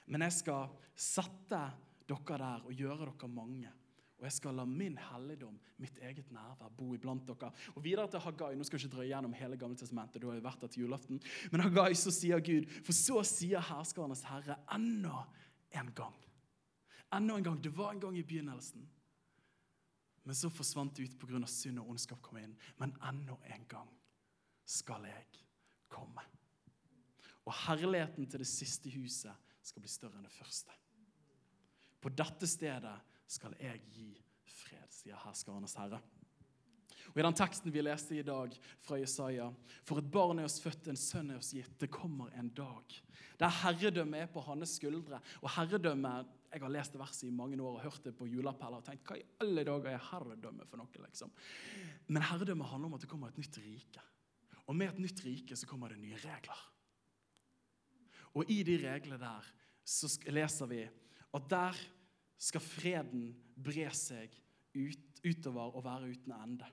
Men 0.06 0.26
jeg 0.26 0.36
skal 0.40 0.68
sette 0.94 1.62
dere 2.04 2.38
der 2.38 2.68
og 2.68 2.76
gjøre 2.76 3.06
dere 3.08 3.30
mange 3.32 3.72
og 4.24 4.28
jeg 4.28 4.38
skal 4.38 4.54
la 4.56 4.64
min 4.64 4.94
helligdom, 4.96 5.56
mitt 5.82 5.98
eget 6.00 6.30
nærvær, 6.32 6.70
bo 6.72 6.94
iblant 6.94 7.26
dere. 7.28 7.50
Og 7.74 7.82
videre 7.84 8.08
til 8.08 8.22
Hagai. 8.24 8.54
Nå 8.56 8.64
skal 8.64 8.78
jeg 8.78 8.86
ikke 8.86 8.96
dra 8.96 9.04
gjennom 9.04 9.34
hele 9.36 9.58
Gamle 9.60 9.76
testamentet, 9.76 10.22
da 10.22 10.30
har 10.30 10.38
jeg 10.38 10.44
vært 10.46 10.62
der 10.62 10.70
til 10.72 10.84
julaften. 10.86 11.18
Men 11.52 11.64
Hagai 11.66 11.90
så 11.98 12.12
sier 12.14 12.40
Gud, 12.40 12.70
for 12.86 12.96
så 12.96 13.24
sier 13.28 13.64
herskernes 13.68 14.24
herre 14.30 14.56
enda 14.72 15.26
en 15.76 15.90
gang. 15.98 16.16
Enda 17.12 17.36
en 17.36 17.44
gang. 17.50 17.58
Det 17.60 17.74
var 17.76 17.92
en 17.92 18.00
gang 18.00 18.16
i 18.16 18.24
begynnelsen. 18.24 18.86
Men 20.24 20.38
så 20.40 20.48
forsvant 20.48 20.96
det 20.96 21.10
ut 21.10 21.18
pga. 21.20 21.44
synd 21.44 21.82
og 21.82 21.90
ondskap 21.92 22.22
kom 22.22 22.38
inn. 22.40 22.56
Men 22.80 22.96
enda 23.04 23.36
en 23.52 23.66
gang 23.68 23.90
skal 24.64 25.04
jeg 25.04 25.26
komme. 25.92 26.22
Og 27.44 27.52
herligheten 27.66 28.24
til 28.24 28.40
det 28.40 28.48
siste 28.48 28.88
huset 28.94 29.34
skal 29.64 29.84
bli 29.84 29.92
større 29.92 30.18
enn 30.18 30.26
det 30.28 30.34
første. 30.34 30.74
På 32.00 32.12
dette 32.12 32.48
stedet 32.48 32.96
skal 33.30 33.56
jeg 33.60 33.80
gi 33.94 34.10
fred, 34.44 34.90
sier 34.92 35.20
herskarenes 35.24 35.76
herre. 35.80 36.02
Og 37.12 37.20
I 37.20 37.24
den 37.24 37.36
teksten 37.36 37.72
vi 37.72 37.82
leste 37.84 38.16
i 38.16 38.24
dag 38.26 38.54
fra 38.84 38.98
Jesaja, 38.98 39.46
for 39.86 40.00
et 40.00 40.08
barn 40.10 40.40
er 40.40 40.48
oss 40.48 40.60
født, 40.62 40.88
en 40.88 40.98
sønn 40.98 41.32
er 41.32 41.40
oss 41.40 41.52
gitt, 41.54 41.76
det 41.80 41.92
kommer 41.92 42.32
en 42.38 42.48
dag. 42.56 42.96
Der 43.40 43.52
herredømmet 43.62 44.24
er 44.24 44.30
på 44.30 44.42
hans 44.46 44.76
skuldre. 44.78 45.20
Og 45.42 45.52
herredømmet, 45.56 46.40
Jeg 46.54 46.62
har 46.62 46.70
lest 46.70 46.92
det 46.94 47.00
verset 47.00 47.24
i 47.26 47.34
mange 47.34 47.56
år 47.58 47.80
og 47.80 47.82
hørt 47.82 48.04
det 48.04 48.12
på 48.14 48.28
juleappeller 48.30 48.78
og 48.78 48.84
tenkt 48.86 49.08
hva 49.08 49.16
i 49.18 49.24
alle 49.42 49.64
dager 49.66 49.88
er 49.90 50.04
herredømme 50.06 50.62
for 50.70 50.78
noe? 50.78 51.00
liksom? 51.02 51.32
Men 52.06 52.22
herredømmet 52.22 52.68
handler 52.70 52.86
om 52.86 52.94
at 52.94 53.02
det 53.02 53.08
kommer 53.10 53.32
et 53.32 53.40
nytt 53.42 53.58
rike. 53.58 54.04
Og 54.68 54.76
med 54.78 54.92
et 54.92 55.00
nytt 55.02 55.24
rike 55.26 55.58
så 55.58 55.66
kommer 55.66 55.90
det 55.90 55.98
nye 55.98 56.20
regler. 56.22 56.60
Og 58.34 58.50
i 58.50 58.62
de 58.66 58.78
reglene 58.82 59.20
der 59.20 59.50
så 59.84 60.08
leser 60.32 60.70
vi 60.70 60.82
at 61.34 61.50
der 61.50 61.78
skal 62.40 62.62
freden 62.62 63.28
bre 63.54 63.88
seg 63.94 64.32
ut, 64.74 65.20
utover 65.24 65.76
og 65.78 65.84
være 65.86 66.10
uten 66.14 66.34
ende. 66.36 66.68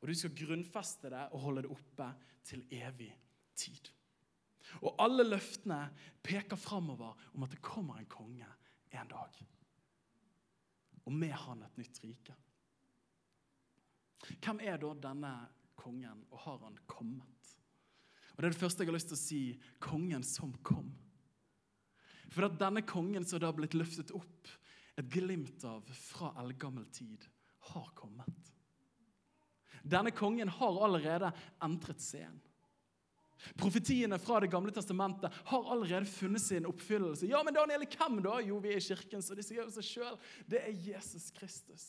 Og 0.00 0.08
du 0.10 0.14
skal 0.14 0.34
grunnfeste 0.36 1.10
det 1.12 1.24
og 1.32 1.44
holde 1.46 1.64
det 1.64 1.72
oppe 1.72 2.08
til 2.46 2.66
evig 2.70 3.10
tid. 3.56 3.90
Og 4.82 4.96
alle 5.02 5.24
løftene 5.26 5.80
peker 6.22 6.58
framover 6.58 7.16
om 7.34 7.46
at 7.46 7.54
det 7.54 7.62
kommer 7.64 7.98
en 7.98 8.10
konge 8.10 8.48
en 8.92 9.12
dag. 9.12 9.38
Og 11.06 11.12
med 11.14 11.32
han 11.32 11.62
et 11.62 11.78
nytt 11.78 12.02
rike. 12.04 12.34
Hvem 14.42 14.60
er 14.64 14.80
da 14.82 14.92
denne 15.08 15.32
kongen, 15.78 16.24
og 16.30 16.38
har 16.42 16.64
han 16.64 16.78
kommet? 16.90 17.52
Og 18.36 18.42
Det 18.42 18.48
er 18.48 18.52
det 18.52 18.60
første 18.60 18.84
jeg 18.84 18.90
har 18.90 18.98
lyst 18.98 19.08
til 19.10 19.16
å 19.16 19.22
si. 19.22 19.40
Kongen 19.80 20.24
som 20.26 20.52
kom. 20.66 20.90
For 22.28 22.48
at 22.48 22.58
denne 22.60 22.82
kongen 22.84 23.24
som 23.24 23.40
da 23.40 23.48
har 23.48 23.56
blitt 23.56 23.76
løftet 23.76 24.12
opp 24.16 24.50
et 24.96 25.08
glimt 25.12 25.64
av 25.68 25.88
fra 25.92 26.32
eldgammel 26.40 26.86
tid, 26.92 27.24
har 27.72 27.88
kommet. 27.96 28.52
Denne 29.84 30.10
kongen 30.10 30.48
har 30.48 30.84
allerede 30.84 31.30
entret 31.62 32.00
scenen. 32.02 32.40
Profetiene 33.56 34.16
fra 34.18 34.40
Det 34.40 34.48
gamle 34.50 34.72
testamentet 34.72 35.32
har 35.50 35.72
allerede 35.72 36.08
funnet 36.08 36.42
sin 36.42 36.66
oppfyllelse. 36.66 37.28
Ja, 37.28 37.42
men 37.44 37.54
Daniel, 37.54 37.84
hvem 37.84 38.22
da? 38.24 38.38
Jo, 38.40 38.58
vi 38.64 38.72
er 38.72 38.80
i 38.80 38.84
kirken, 38.84 39.22
så 39.22 39.36
de 39.36 39.44
sier 39.44 39.62
jo 39.62 39.72
seg 39.74 39.84
sjøl. 39.84 40.16
Det 40.48 40.62
er 40.64 40.80
Jesus 40.88 41.28
Kristus. 41.36 41.84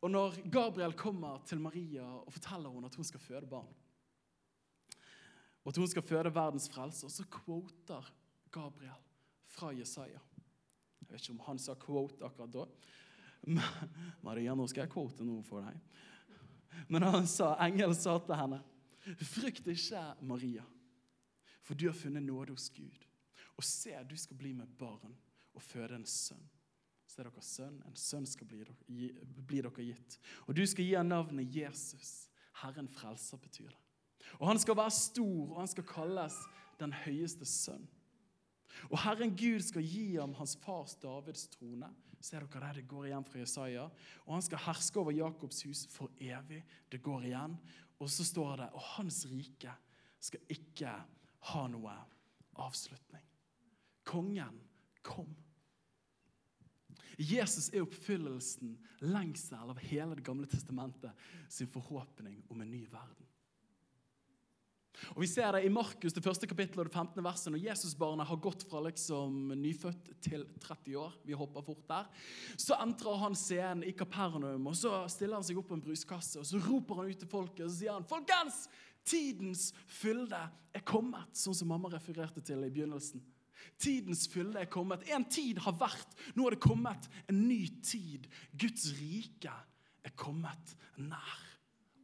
Og 0.00 0.10
når 0.10 0.38
Gabriel 0.50 0.92
kommer 0.96 1.42
til 1.46 1.60
Maria 1.60 2.04
og 2.22 2.32
forteller 2.32 2.72
henne 2.72 2.88
at 2.88 2.96
hun 2.96 3.04
skal 3.04 3.20
føde 3.20 3.46
barn, 3.46 3.74
og 5.64 5.72
at 5.72 5.76
hun 5.76 5.88
skal 5.88 6.02
føde 6.02 6.34
verdens 6.34 6.70
frelser, 6.72 7.08
så 7.08 7.24
quoter 7.28 8.12
Gabriel 8.50 9.02
fra 9.44 9.74
Jesaja. 9.76 10.20
Jeg 11.00 11.08
vet 11.08 11.20
ikke 11.20 11.32
om 11.32 11.44
han 11.46 11.58
sa 11.58 11.74
'quote' 11.74 12.24
akkurat 12.24 12.52
da. 12.52 12.64
Maria, 14.22 14.54
nå 14.54 14.66
skal 14.66 14.82
jeg 14.82 14.92
quote 14.92 15.24
noe 15.24 15.42
for 15.42 15.60
deg. 15.60 15.80
Men 16.88 17.02
han 17.02 17.26
sa, 17.26 17.56
engelen 17.60 17.94
sa 17.94 18.18
til 18.18 18.34
henne, 18.34 18.62
'Frykt 19.00 19.66
ikke, 19.66 20.14
Maria, 20.22 20.64
for 21.62 21.74
du 21.74 21.86
har 21.86 21.94
funnet 21.94 22.22
nåde 22.22 22.52
hos 22.52 22.70
Gud.' 22.70 23.06
'Og 23.56 23.64
se, 23.64 24.04
du 24.10 24.16
skal 24.16 24.36
bli 24.36 24.52
med 24.52 24.66
barn 24.78 25.16
og 25.54 25.62
føde 25.62 25.94
en 25.94 26.06
sønn.' 26.06 26.59
Så 27.10 27.24
er 27.24 27.26
dere 27.26 27.42
sønn, 27.42 27.78
en 27.88 27.96
sønn 27.98 28.26
skal 28.28 28.46
bli 28.46 28.60
bli 28.86 29.62
dere 29.64 29.82
gitt. 29.82 30.18
Og 30.46 30.54
du 30.54 30.62
skal 30.68 30.86
gi 30.86 30.94
ham 30.94 31.10
navnet 31.10 31.50
Jesus. 31.50 32.28
Herren 32.62 32.88
frelser, 32.88 33.40
betyr 33.42 33.72
det. 33.72 33.80
Og 34.38 34.46
han 34.46 34.60
skal 34.62 34.76
være 34.78 34.94
stor, 34.94 35.48
og 35.48 35.58
han 35.58 35.70
skal 35.72 35.88
kalles 35.88 36.36
den 36.78 36.94
høyeste 36.94 37.48
sønn. 37.48 37.88
Og 38.92 39.00
Herren 39.02 39.34
Gud 39.34 39.64
skal 39.66 39.82
gi 39.82 40.04
ham 40.14 40.36
hans 40.38 40.54
fars 40.62 40.94
Davids 41.02 41.48
trone. 41.50 41.90
Ser 42.20 42.46
dere 42.46 42.68
det? 42.68 42.82
Det 42.82 42.88
går 42.88 43.08
igjen 43.08 43.26
fra 43.26 43.42
Jesaja. 43.42 43.88
Og 44.26 44.34
han 44.36 44.44
skal 44.44 44.62
herske 44.68 45.00
over 45.00 45.16
Jakobs 45.16 45.64
hus 45.66 45.86
for 45.90 46.12
evig. 46.20 46.62
Det 46.92 47.02
går 47.02 47.26
igjen. 47.32 47.58
Og 47.98 48.10
så 48.12 48.24
står 48.24 48.56
det 48.62 48.70
og 48.76 48.86
hans 48.94 49.24
rike 49.28 49.74
skal 50.20 50.52
ikke 50.52 50.94
ha 51.50 51.66
noe 51.72 51.96
avslutning. 52.60 53.24
Kongen 54.06 54.60
kom. 55.02 55.32
Jesus 57.20 57.68
er 57.74 57.84
oppfyllelsen, 57.84 58.76
lengsel 59.04 59.72
av 59.72 59.80
hele 59.84 60.16
Det 60.16 60.24
gamle 60.24 60.48
testamentet 60.48 61.26
sin 61.48 61.68
forhåpning 61.68 62.40
om 62.48 62.60
en 62.60 62.70
ny 62.70 62.86
verden. 62.88 63.26
Og 65.14 65.22
Vi 65.22 65.28
ser 65.30 65.52
det 65.54 65.64
i 65.64 65.72
Markus 65.72 66.12
det 66.12 66.22
første 66.24 66.48
kapittelet 66.48 66.82
og 66.82 66.90
det 66.90 66.96
15. 66.96 67.22
verset. 67.24 67.52
Når 67.52 67.62
Jesusbarnet 67.64 68.28
har 68.28 68.40
gått 68.42 68.64
fra 68.68 68.82
liksom 68.84 69.52
nyfødt 69.56 70.10
til 70.20 70.44
30 70.60 70.96
år, 71.00 71.16
vi 71.24 71.36
hopper 71.36 71.64
fort 71.64 71.86
der, 71.88 72.08
så 72.56 72.76
entrer 72.82 73.20
han 73.22 73.36
scenen 73.38 73.84
i 73.86 73.94
Kapernaum, 73.96 74.66
og 74.66 74.76
så 74.76 75.04
stiller 75.08 75.38
han 75.38 75.46
seg 75.46 75.60
opp 75.60 75.70
på 75.70 75.78
en 75.78 75.84
bruskasse 75.84 76.40
og 76.40 76.46
så 76.46 76.60
roper 76.66 77.00
han 77.00 77.10
ut 77.12 77.20
til 77.22 77.30
folket 77.30 77.64
og 77.64 77.70
så 77.70 77.78
sier 77.78 77.96
han, 77.96 78.08
folkens, 78.08 78.66
tidens 79.06 79.70
fylde 79.88 80.40
er 80.74 80.84
kommet, 80.86 81.32
sånn 81.36 81.56
som 81.56 81.70
mamma 81.70 81.90
refererte 81.92 82.42
til 82.44 82.66
i 82.66 82.72
begynnelsen. 82.72 83.22
Tidens 83.80 84.26
fylde 84.30 84.60
er 84.60 84.70
kommet. 84.70 85.06
En 85.12 85.24
tid 85.24 85.60
har 85.64 85.76
vært. 85.80 86.16
Nå 86.36 86.46
er 86.46 86.56
det 86.56 86.64
kommet 86.64 87.08
en 87.30 87.44
ny 87.48 87.62
tid. 87.84 88.26
Guds 88.52 88.90
rike 88.98 89.54
er 90.04 90.16
kommet 90.18 90.74
nær. 90.96 91.46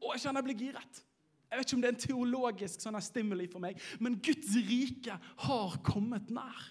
Å, 0.01 0.15
jeg 0.15 0.25
kjenner 0.27 0.43
jeg 0.43 0.49
blir 0.51 0.65
giret. 0.67 1.03
Jeg 1.47 1.59
vet 1.61 1.69
ikke 1.69 1.77
om 1.77 1.83
det 1.83 1.89
er 1.89 1.95
en 1.95 2.07
teologisk 2.07 2.83
sånn 2.83 2.99
stimuli 3.05 3.47
for 3.51 3.63
meg, 3.63 3.79
men 4.03 4.19
Guds 4.25 4.51
rike 4.67 5.15
har 5.47 5.77
kommet 5.87 6.33
nær. 6.35 6.65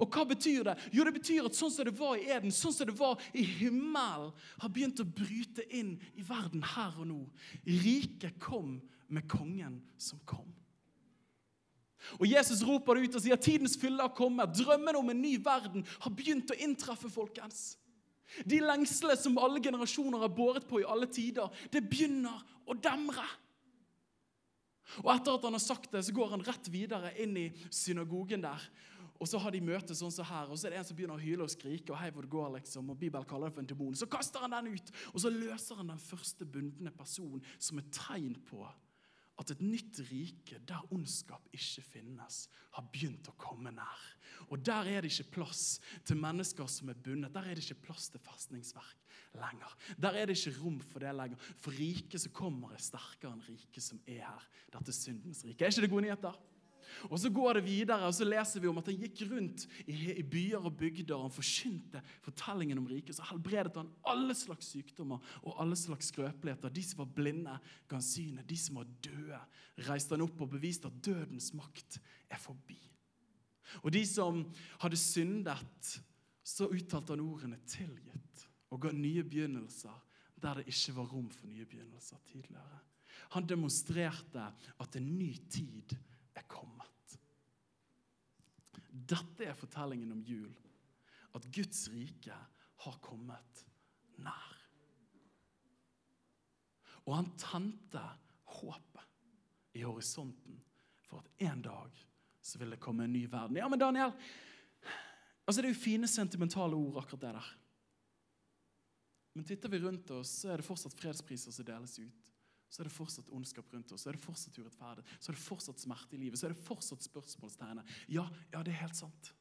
Og 0.00 0.10
hva 0.10 0.24
betyr 0.26 0.64
det? 0.66 0.74
Jo, 0.90 1.04
det 1.06 1.14
betyr 1.14 1.46
at 1.46 1.54
sånn 1.54 1.70
som 1.70 1.86
det 1.86 1.94
var 1.94 2.18
i 2.18 2.26
Eden, 2.26 2.50
sånn 2.54 2.74
som 2.74 2.88
det 2.88 2.96
var 2.98 3.22
i 3.36 3.44
himmelen, 3.46 4.32
har 4.58 4.72
begynt 4.74 5.02
å 5.02 5.06
bryte 5.06 5.62
inn 5.70 5.94
i 6.18 6.24
verden 6.26 6.64
her 6.74 6.96
og 6.98 7.06
nå. 7.06 7.20
Riket 7.68 8.40
kom 8.42 8.80
med 9.06 9.28
kongen 9.30 9.78
som 10.00 10.18
kom. 10.26 10.48
Og 12.18 12.28
Jesus 12.28 12.62
roper 12.66 12.96
det 12.96 13.08
ut 13.08 13.18
og 13.18 13.24
sier 13.24 13.40
tidens 13.40 13.76
fylle 13.80 14.04
har 14.04 14.14
kommet. 14.16 14.54
Drømmen 14.56 14.98
om 14.98 15.10
en 15.12 15.22
ny 15.22 15.36
verden 15.42 15.86
har 16.04 16.14
begynt 16.14 16.52
å 16.52 16.58
inntreffe, 16.66 17.10
folkens. 17.12 17.76
De 18.44 18.58
lengslene 18.60 19.16
som 19.18 19.38
alle 19.38 19.62
generasjoner 19.62 20.24
har 20.24 20.32
båret 20.34 20.66
på 20.68 20.82
i 20.82 20.88
alle 20.88 21.08
tider, 21.10 21.50
det 21.72 21.84
begynner 21.86 22.42
å 22.66 22.74
demre. 22.74 23.26
Og 25.02 25.10
Etter 25.14 25.34
at 25.34 25.46
han 25.46 25.56
har 25.56 25.62
sagt 25.62 25.90
det, 25.94 26.04
så 26.06 26.14
går 26.14 26.34
han 26.34 26.44
rett 26.46 26.68
videre 26.70 27.12
inn 27.22 27.34
i 27.38 27.46
synagogen 27.74 28.44
der. 28.44 28.62
Og 29.16 29.28
så 29.28 29.40
har 29.40 29.54
de 29.54 29.62
møte 29.64 29.96
sånn 29.96 30.12
som 30.12 30.26
her, 30.28 30.50
og 30.50 30.58
så 30.58 30.68
er 30.68 30.74
det 30.74 30.80
en 30.82 30.88
som 30.90 30.96
begynner 30.98 31.16
å 31.16 31.22
hyle 31.22 31.46
og 31.46 31.52
skrike. 31.52 31.92
og 31.92 32.00
hei 32.00 32.10
hvor 32.12 32.26
det 32.26 32.32
går 32.34 32.50
liksom, 32.58 32.90
og 32.92 32.98
Bibelen 33.00 33.28
kaller 33.28 33.48
det 33.48 33.56
for 33.56 33.64
en 33.64 33.70
demon. 33.70 33.96
Så 33.96 34.08
kaster 34.12 34.44
han 34.44 34.52
den 34.52 34.74
ut, 34.76 34.92
og 35.12 35.22
så 35.22 35.32
løser 35.32 35.80
han 35.80 35.94
den 35.94 36.02
første 36.02 36.44
bundne 36.44 36.92
personen 36.92 37.44
som 37.58 37.80
et 37.80 37.88
tegn 37.96 38.36
på 38.48 38.66
at 39.36 39.52
et 39.52 39.60
nytt 39.60 40.00
rike 40.08 40.60
der 40.68 40.92
ondskap 40.94 41.44
ikke 41.52 41.84
finnes, 41.84 42.46
har 42.76 42.86
begynt 42.92 43.28
å 43.28 43.36
komme 43.40 43.72
nær. 43.74 44.04
Og 44.48 44.64
Der 44.64 44.88
er 44.88 45.02
det 45.04 45.12
ikke 45.12 45.36
plass 45.40 45.80
til 46.04 46.16
mennesker 46.20 46.68
som 46.70 46.88
er 46.88 46.94
bundet. 46.94 47.34
Der 47.34 47.44
er 47.44 47.54
det 47.54 47.64
ikke 47.64 47.88
plass 47.88 48.08
til 48.12 48.20
festningsverk 48.24 49.04
lenger. 49.36 49.76
Der 50.00 50.16
er 50.16 50.26
det 50.26 50.36
ikke 50.38 50.58
rom 50.62 50.80
for 50.80 51.04
det 51.04 51.14
lenger. 51.14 51.38
For 51.60 51.76
riket 51.76 52.20
som 52.22 52.32
kommer, 52.32 52.72
er 52.72 52.82
sterkere 52.82 53.34
enn 53.34 53.44
riket 53.44 53.84
som 53.84 54.00
er 54.06 54.24
her. 54.24 54.46
Dette 54.72 54.94
syndens 54.96 55.44
rike. 55.44 55.64
Er 55.64 55.74
ikke 55.74 55.86
det 55.86 55.92
gode 55.92 56.06
nyheter? 56.08 56.38
Og 57.10 57.18
Så 57.20 57.30
går 57.30 57.58
det 57.58 57.64
videre, 57.64 58.06
og 58.06 58.14
så 58.14 58.24
leser 58.24 58.60
vi 58.60 58.68
om 58.68 58.78
at 58.78 58.86
han 58.90 58.98
gikk 59.00 59.22
rundt 59.30 59.66
i, 59.86 60.22
byer 60.22 60.64
og 60.64 60.76
bygder. 60.76 61.14
og 61.14 61.28
Han 61.28 61.36
forkynte 61.36 62.02
fortellingen 62.24 62.78
om 62.78 62.86
riket. 62.86 63.16
Så 63.16 63.26
helbredet 63.30 63.76
han 63.76 63.92
alle 64.06 64.34
slags 64.34 64.72
sykdommer 64.72 65.22
og 65.42 65.60
alle 65.62 65.76
slags 65.76 66.10
skrøpeligheter. 66.12 66.68
De 66.72 66.82
som 66.82 67.04
var 67.04 67.12
blinde, 67.16 67.58
ga 67.88 67.96
han 67.96 68.02
synet. 68.02 68.48
De 68.48 68.56
som 68.56 68.80
var 68.80 68.90
døde, 69.04 69.40
reiste 69.88 70.16
han 70.16 70.24
opp 70.26 70.40
og 70.40 70.52
beviste 70.56 70.90
at 70.90 71.00
dødens 71.04 71.52
makt 71.54 72.00
er 72.30 72.40
forbi. 72.40 72.80
Og 73.82 73.92
de 73.92 74.04
som 74.06 74.44
hadde 74.80 74.98
syndet, 75.00 76.00
så 76.46 76.68
uttalte 76.70 77.12
han 77.12 77.24
ordene 77.24 77.58
'tilgitt' 77.66 78.46
og 78.70 78.80
ga 78.80 78.92
nye 78.92 79.24
begynnelser 79.24 79.94
der 80.42 80.54
det 80.60 80.68
ikke 80.70 80.96
var 80.96 81.08
rom 81.10 81.30
for 81.30 81.46
nye 81.46 81.64
begynnelser 81.64 82.16
tidligere. 82.28 82.80
Han 83.34 83.48
demonstrerte 83.48 84.44
at 84.80 84.96
en 84.96 85.18
ny 85.18 85.32
tid 85.50 85.96
er 86.36 86.46
kommet. 86.50 87.16
Dette 88.90 89.46
er 89.46 89.56
fortellingen 89.56 90.12
om 90.14 90.22
jul. 90.26 90.52
At 91.36 91.46
Guds 91.52 91.86
rike 91.92 92.36
har 92.84 93.00
kommet 93.04 93.64
nær. 94.22 94.54
Og 97.06 97.14
han 97.14 97.28
tente 97.38 98.02
håpet 98.56 99.76
i 99.76 99.84
horisonten 99.84 100.58
for 101.06 101.22
at 101.22 101.44
en 101.46 101.62
dag 101.62 102.00
så 102.46 102.58
vil 102.58 102.72
det 102.74 102.82
komme 102.82 103.06
en 103.06 103.14
ny 103.14 103.26
verden. 103.30 103.58
Ja, 103.58 103.68
men 103.68 103.78
Daniel, 103.78 104.14
altså 105.46 105.62
Det 105.62 105.70
er 105.70 105.74
jo 105.74 105.82
fine, 105.82 106.08
sentimentale 106.08 106.74
ord, 106.74 107.02
akkurat 107.02 107.20
det 107.20 107.34
der. 107.36 107.52
Men 109.34 109.44
titter 109.44 109.68
vi 109.68 109.82
rundt 109.82 110.10
oss, 110.10 110.30
så 110.40 110.50
er 110.50 110.56
det 110.56 110.66
fortsatt 110.66 110.96
fredspriser 110.96 111.52
som 111.52 111.66
deles 111.68 111.98
ut 112.00 112.35
så 112.68 112.82
er 112.82 112.88
det 112.88 112.96
fortsatt 112.96 113.30
ondskap 113.32 113.70
rundt 113.72 113.92
oss, 113.94 114.04
så 114.04 114.10
er 114.10 114.18
det 114.18 114.24
fortsatt 114.24 114.58
urettferdighet, 114.58 115.22
så 115.22 115.30
er 115.30 115.36
det 115.36 115.44
fortsatt 115.44 115.82
smerte 115.82 116.16
i 116.16 116.20
livet, 116.20 116.38
så 116.40 116.48
er 116.48 116.54
det 116.54 116.66
fortsatt 116.66 117.04
spørsmålstegnet. 117.06 117.92
Ja, 118.12 118.26
ja, 118.52 118.62
det 118.62 118.74
er 118.74 118.82
helt 118.82 118.98
sant. 118.98 119.32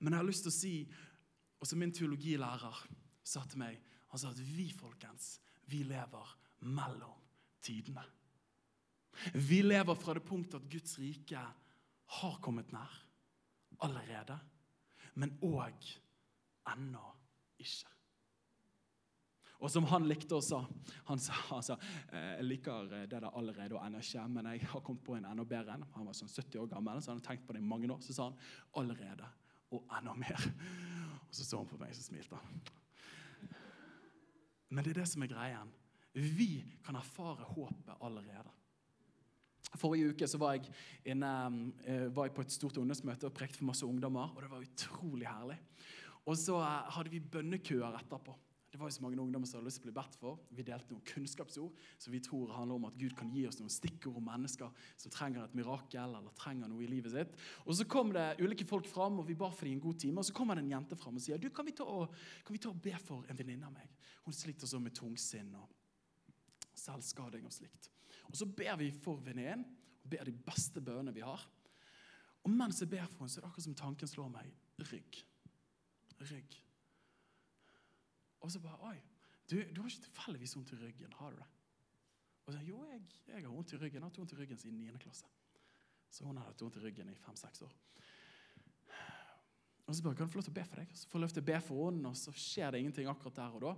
Men 0.00 0.12
jeg 0.12 0.22
har 0.22 0.28
lyst 0.28 0.46
til 0.46 0.52
å 0.52 0.56
si, 0.56 0.74
og 1.62 1.70
som 1.70 1.78
min 1.78 1.94
teologilærer 1.94 2.82
sa 3.22 3.44
til 3.46 3.62
meg, 3.62 3.78
han 4.12 4.20
sa 4.20 4.32
at 4.32 4.42
vi, 4.42 4.66
folkens, 4.74 5.36
vi 5.70 5.84
lever 5.88 6.34
mellom 6.68 7.22
tidene. 7.62 8.04
Vi 9.34 9.62
lever 9.62 9.96
fra 10.00 10.16
det 10.16 10.24
punktet 10.26 10.58
at 10.58 10.68
Guds 10.72 10.98
rike 11.00 11.40
har 12.18 12.38
kommet 12.44 12.72
nær 12.74 12.98
allerede, 13.84 14.36
men 15.14 15.36
òg 15.44 15.86
ennå 16.72 17.06
ikke. 17.62 17.90
Og 19.62 19.70
som 19.70 19.86
han 19.92 20.08
likte 20.10 20.34
å 20.34 20.42
sa 20.42 20.58
Han 21.06 21.20
sa 21.22 21.36
altså, 21.54 21.76
jeg 22.10 22.46
liker 22.48 22.88
det 22.90 23.04
der 23.12 23.28
allerede 23.30 23.76
og 23.76 23.84
ennå 23.84 24.00
ikke, 24.02 24.24
men 24.32 24.48
jeg 24.50 24.66
har 24.72 24.82
kommet 24.82 25.04
på 25.06 25.14
en 25.16 25.28
enda 25.30 25.44
bedre 25.46 25.76
en. 25.76 25.86
Han 25.94 26.08
var 26.08 26.18
sånn 26.18 26.32
70 26.32 26.64
år 26.64 26.72
gammel, 26.72 26.98
så 26.98 27.12
han 27.12 27.20
hadde 27.20 27.28
tenkt 27.28 27.46
på 27.46 27.54
det 27.54 27.62
i 27.62 27.70
mange 27.70 27.90
år. 27.92 28.02
Så 28.02 28.16
sa 28.16 28.26
han 28.30 28.40
allerede 28.82 29.28
og 29.72 29.86
enda 29.98 30.14
mer. 30.18 30.48
Og 31.28 31.36
så 31.36 31.46
så 31.46 31.62
han 31.62 31.70
på 31.70 31.78
meg, 31.80 31.94
så 31.96 32.02
smilte 32.04 32.36
han. 32.40 32.58
Men 34.72 34.84
det 34.84 34.92
er 34.92 35.02
det 35.02 35.08
som 35.08 35.22
er 35.24 35.30
greien. 35.32 35.70
Vi 36.12 36.64
kan 36.84 36.96
erfare 36.96 37.46
håpet 37.54 37.94
allerede. 38.00 38.52
Forrige 39.80 40.12
uke 40.12 40.28
så 40.28 40.40
var 40.40 40.58
jeg, 40.58 40.68
inne, 41.08 41.32
eh, 41.88 42.08
var 42.12 42.28
jeg 42.28 42.34
på 42.36 42.44
et 42.44 42.52
stort 42.52 42.76
ungdomsmøte 42.80 43.28
og 43.28 43.36
prekte 43.36 43.60
for 43.60 43.70
masse 43.70 43.86
ungdommer. 43.86 44.34
og 44.34 44.42
Det 44.42 44.50
var 44.50 44.66
utrolig 44.66 45.28
herlig. 45.28 45.58
Og 46.26 46.36
så 46.36 46.58
eh, 46.60 46.90
hadde 46.96 47.12
vi 47.12 47.20
bønnekøer 47.20 47.96
etterpå. 48.02 48.36
Det 48.72 48.78
var 48.80 48.88
jo 48.88 48.94
så 48.96 49.02
mange 49.04 49.20
ungdommer 49.20 49.44
som 49.44 49.58
hadde 49.58 49.68
lyst 49.68 49.82
til 49.82 49.84
å 49.84 49.90
bli 49.90 49.98
bedt 49.98 50.14
for. 50.16 50.38
Vi 50.56 50.64
delte 50.64 50.94
noen 50.94 51.04
kunnskapsord 51.04 51.74
som 52.00 52.14
vi 52.14 52.22
tror 52.24 52.54
handler 52.56 52.78
om 52.78 52.86
at 52.88 52.94
Gud 52.96 53.12
kan 53.18 53.28
gi 53.28 53.42
oss 53.44 53.58
noen 53.60 53.72
stikkord 53.72 54.16
om 54.16 54.24
mennesker 54.24 54.86
som 55.02 55.12
trenger 55.12 55.44
et 55.44 55.56
mirakel 55.58 56.16
eller 56.16 56.32
trenger 56.38 56.70
noe 56.72 56.80
i 56.80 56.88
livet 56.88 57.12
sitt. 57.12 57.36
Og 57.66 57.76
Så 57.76 57.84
kom 57.84 58.14
det 58.16 58.40
ulike 58.40 58.64
folk 58.64 58.88
fram, 58.88 59.20
og 59.20 59.28
vi 59.28 59.36
ba 59.36 59.50
for 59.52 59.68
dem 59.68 59.76
en 59.76 59.84
god 59.84 60.00
time. 60.00 60.24
Og 60.24 60.24
så 60.24 60.32
kommer 60.32 60.56
det 60.56 60.64
en 60.64 60.72
jente 60.72 60.96
fram 60.96 61.20
og 61.20 61.26
sier 61.26 61.42
du, 61.42 61.50
kan 61.52 61.68
vi 61.68 61.76
ta 61.76 61.84
og, 61.84 62.16
vi 62.48 62.62
ta 62.64 62.72
og 62.72 62.80
be 62.88 62.96
for 62.96 63.28
en 63.28 63.42
venninne 63.42 63.68
av 63.68 63.76
meg. 63.76 63.92
Hun 64.24 64.38
sliter 64.40 64.70
så 64.70 64.80
med 64.80 64.96
tungsinn 64.96 65.52
og 65.60 65.68
selvskading 66.72 67.44
og 67.44 67.52
slikt. 67.52 67.92
Og 68.30 68.40
Så 68.40 68.48
ber 68.48 68.80
vi 68.80 68.88
for 69.04 69.20
venninnen, 69.20 69.68
og 70.00 70.10
ber 70.16 70.24
de 70.24 70.32
beste 70.48 70.80
bønnene 70.80 71.12
vi 71.12 71.20
har. 71.20 71.44
Og 72.42 72.50
mens 72.50 72.80
jeg 72.80 72.88
ber 72.88 73.04
for 73.04 73.26
henne, 73.26 73.36
så 73.36 73.42
er 73.42 73.44
det 73.44 73.52
akkurat 73.52 73.68
som 73.68 73.80
tanken 73.84 74.08
slår 74.08 74.32
meg. 74.32 74.48
Rygg. 74.88 75.24
Rygg. 76.24 76.62
Og 78.42 78.52
så 78.52 78.60
bare 78.62 78.90
Oi, 78.90 78.98
du, 79.50 79.58
du 79.70 79.82
har 79.82 79.90
ikke 79.90 80.06
tilfeldigvis 80.08 80.56
vondt 80.56 80.74
i 80.74 80.80
ryggen, 80.80 81.14
har 81.18 81.34
du 81.34 81.38
det? 81.40 81.48
Og 82.46 82.52
så, 82.54 82.58
Jo, 82.66 82.82
jeg, 82.90 83.04
jeg 83.28 83.44
har 83.44 83.54
vondt 83.54 83.72
i 83.72 83.78
ryggen. 83.78 84.00
Jeg 84.00 84.02
har 84.02 84.10
hatt 84.10 84.18
vondt 84.18 84.34
i 84.34 84.40
ryggen 84.40 84.58
siden 84.58 84.82
9. 84.82 84.98
klasse. 85.02 85.30
Så 86.12 86.26
hun 86.26 86.36
har 86.36 86.50
hatt 86.50 86.62
vondt 86.62 86.76
i 86.80 86.84
ryggen 86.84 87.08
i 87.08 87.16
fem-seks 87.16 87.62
år. 87.64 87.72
Og 89.86 89.96
så 89.96 90.02
bare, 90.02 90.14
kan 90.18 90.26
du 90.26 90.32
få 90.32 90.40
lov 90.40 90.46
til 90.46 90.54
å 90.54 90.58
be 90.60 90.66
for 90.68 90.82
deg? 90.82 90.92
Så 90.94 91.08
får 91.08 91.18
jeg 91.18 91.24
lov 91.24 91.32
til 91.34 91.42
å 91.42 91.48
be 91.48 91.56
for 91.64 91.88
henne, 91.88 92.10
og 92.12 92.18
så 92.18 92.34
skjer 92.36 92.72
det 92.72 92.82
ingenting 92.82 93.08
akkurat 93.10 93.38
der 93.38 93.56
og 93.56 93.64
da. 93.64 93.72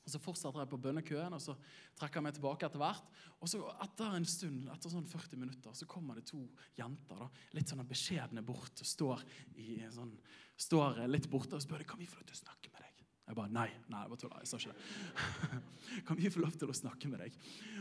Og 0.00 0.08
Så 0.14 0.20
fortsetter 0.22 0.62
jeg 0.62 0.70
på 0.72 0.80
bønnekøen, 0.80 1.36
og 1.36 1.42
så 1.44 1.54
trekker 1.98 2.18
jeg 2.18 2.24
meg 2.24 2.36
tilbake 2.38 2.66
etter 2.66 2.80
hvert. 2.80 3.10
Og 3.38 3.50
så 3.52 3.60
etter 3.84 4.16
en 4.16 4.28
stund, 4.28 4.64
etter 4.72 4.92
sånn 4.92 5.08
40 5.10 5.42
minutter, 5.42 5.74
så 5.76 5.88
kommer 5.90 6.18
det 6.18 6.24
to 6.30 6.40
jenter. 6.78 7.20
da, 7.20 7.28
Litt 7.56 7.70
sånn 7.70 7.84
beskjedne 7.86 8.42
bort. 8.46 8.80
Står, 8.80 9.22
i, 9.60 9.76
sånn, 9.92 10.14
står 10.56 11.04
litt 11.10 11.28
borte 11.30 11.58
og 11.58 11.64
spør 11.64 11.84
kan 11.86 12.00
vi 12.00 12.08
få 12.10 12.22
lov 12.22 12.30
til 12.30 12.38
å 12.38 12.42
snakke 12.42 12.72
med 12.72 12.86
deg. 12.86 12.89
Jeg 13.30 13.36
bare 13.38 13.52
Nei, 13.54 13.68
nei, 13.86 14.00
jeg 14.02 14.10
bare 14.10 14.18
tuller. 14.18 14.40
Jeg 14.42 14.50
sa 14.50 14.58
ikke 14.58 14.72
det. 14.74 15.58
Kan 16.08 16.18
vi 16.18 16.30
få 16.34 16.42
lov 16.42 16.56
til 16.58 16.72
å 16.72 16.74
snakke 16.74 17.10
med 17.12 17.22
deg? 17.22 17.36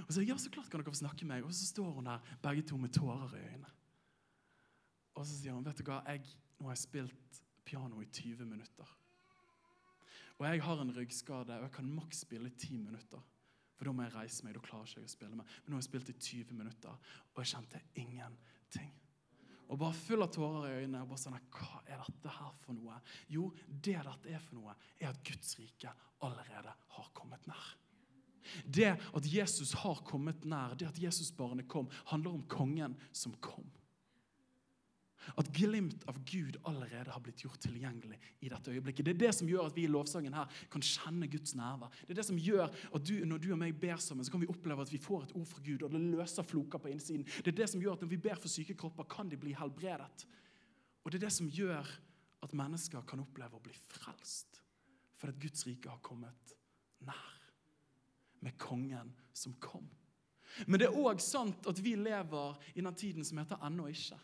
Og 0.05 0.11
så 0.13 0.21
ja, 0.21 0.37
så 0.37 0.51
klart 0.53 0.69
kan 0.69 0.83
dere 0.83 0.93
få 0.93 0.99
snakke 1.01 1.25
med 1.25 1.39
meg. 1.39 1.47
Og 1.47 1.55
så 1.57 1.65
står 1.71 1.89
hun 1.95 2.09
der, 2.09 2.29
begge 2.43 2.65
to 2.69 2.77
med 2.77 2.93
tårer 2.93 3.33
i 3.33 3.41
øynene. 3.47 3.71
Og 5.17 5.25
så 5.25 5.33
sier 5.33 5.57
hun, 5.57 5.65
vet 5.65 5.81
du 5.81 5.89
hva, 5.89 6.03
jeg, 6.05 6.37
nå 6.59 6.69
har 6.69 6.77
jeg 6.77 6.83
spilt 6.83 7.41
piano 7.65 8.03
i 8.03 8.07
20 8.13 8.45
minutter. 8.45 8.93
Og 10.37 10.45
jeg 10.47 10.61
har 10.63 10.85
en 10.85 10.93
ryggskade, 10.95 11.57
og 11.57 11.65
jeg 11.65 11.75
kan 11.75 11.91
maks 11.97 12.21
spille 12.27 12.53
i 12.53 12.55
10 12.55 12.77
minutter. 12.85 13.25
For 13.75 13.89
da 13.89 13.95
må 13.95 14.05
jeg 14.05 14.15
reise 14.19 14.45
meg. 14.45 14.53
Da 14.53 14.63
klarer 14.63 14.85
ikke 14.85 15.01
jeg 15.01 15.09
å 15.09 15.15
spille 15.17 15.39
med. 15.39 15.57
Men 15.63 15.73
nå 15.73 15.79
har 15.79 15.81
jeg 15.81 15.89
spilt 15.89 16.13
i 16.13 16.19
20 16.19 16.61
minutter, 16.61 17.15
og 17.33 17.41
jeg 17.41 17.55
kjente 17.55 17.81
ingenting. 18.05 18.93
Og 19.69 19.77
bare 19.77 19.93
full 19.93 20.25
av 20.25 20.31
tårer 20.33 20.67
i 20.69 20.77
øynene. 20.83 21.03
og 21.03 21.11
bare 21.11 21.21
sånn, 21.21 21.39
Hva 21.53 21.81
er 21.85 22.01
dette 22.01 22.29
her 22.29 22.53
for 22.63 22.73
noe? 22.73 23.01
Jo, 23.29 23.53
det 23.69 23.99
dette 24.03 24.33
er 24.33 24.39
for 24.39 24.55
noe, 24.55 24.75
er 24.99 25.09
at 25.09 25.23
Guds 25.23 25.59
rike 25.59 25.93
allerede 26.21 26.73
har 26.95 27.11
kommet 27.13 27.45
nær. 27.47 27.75
Det 28.65 28.97
at 28.97 29.25
Jesus 29.25 29.73
har 29.73 30.01
kommet 30.03 30.45
nær, 30.45 30.73
det 30.75 30.87
at 30.87 30.99
Jesusbarnet 30.99 31.67
kom, 31.67 31.89
handler 32.05 32.31
om 32.33 32.47
kongen 32.49 32.97
som 33.11 33.35
kom. 33.41 33.67
At 35.37 35.49
glimt 35.53 36.03
av 36.09 36.17
Gud 36.25 36.57
allerede 36.67 37.11
har 37.11 37.21
blitt 37.23 37.43
gjort 37.43 37.59
tilgjengelig 37.61 38.17
i 38.39 38.49
dette 38.51 38.71
øyeblikket. 38.71 39.05
Det 39.05 39.13
er 39.13 39.21
det 39.25 39.31
som 39.35 39.49
gjør 39.49 39.67
at 39.67 39.75
vi 39.75 39.83
i 39.85 39.91
lovsangen 39.91 40.35
her 40.35 40.59
kan 40.71 40.83
kjenne 40.85 41.27
Guds 41.31 41.55
nærvær. 41.59 41.91
Det 42.05 42.13
er 42.15 42.21
det 42.21 42.27
som 42.29 42.39
gjør 42.39 42.67
at 42.69 43.05
du, 43.05 43.13
når 43.27 43.43
du 43.43 43.49
og 43.53 43.59
meg 43.61 43.75
ber 43.79 43.99
sammen, 44.03 44.25
så 44.25 44.33
kan 44.33 44.43
vi 44.43 44.49
oppleve 44.51 44.85
at 44.85 44.93
vi 44.93 45.01
får 45.01 45.27
et 45.27 45.35
ord 45.35 45.49
fra 45.49 45.63
Gud, 45.65 45.83
og 45.83 45.93
det 45.93 46.03
løser 46.15 46.47
floker 46.47 46.81
på 46.81 46.91
innsiden. 46.93 47.27
Det 47.43 47.53
er 47.53 47.59
det 47.61 47.69
som 47.71 47.83
gjør 47.83 47.97
at 47.97 48.05
når 48.05 48.13
vi 48.13 48.21
ber 48.29 48.39
for 48.39 48.51
syke 48.51 48.77
kropper, 48.79 49.09
kan 49.11 49.31
de 49.31 49.39
bli 49.39 49.55
helbredet. 49.59 50.25
Og 51.03 51.11
det 51.11 51.19
er 51.19 51.27
det 51.27 51.35
som 51.35 51.51
gjør 51.51 51.93
at 52.45 52.55
mennesker 52.55 53.03
kan 53.07 53.21
oppleve 53.23 53.59
å 53.59 53.63
bli 53.63 53.75
frelst. 53.91 54.61
For 55.19 55.31
at 55.31 55.39
Guds 55.41 55.65
rike 55.67 55.91
har 55.91 55.99
kommet 56.05 56.55
nær. 57.03 57.35
Med 58.39 58.55
kongen 58.55 59.11
som 59.35 59.57
kom. 59.59 59.89
Men 60.65 60.79
det 60.79 60.87
er 60.87 60.97
òg 60.97 61.19
sant 61.21 61.67
at 61.69 61.79
vi 61.83 61.93
lever 61.99 62.55
i 62.73 62.81
den 62.81 62.95
tiden 62.97 63.27
som 63.27 63.41
heter 63.41 63.59
ennå 63.67 63.89
ikke. 63.91 64.17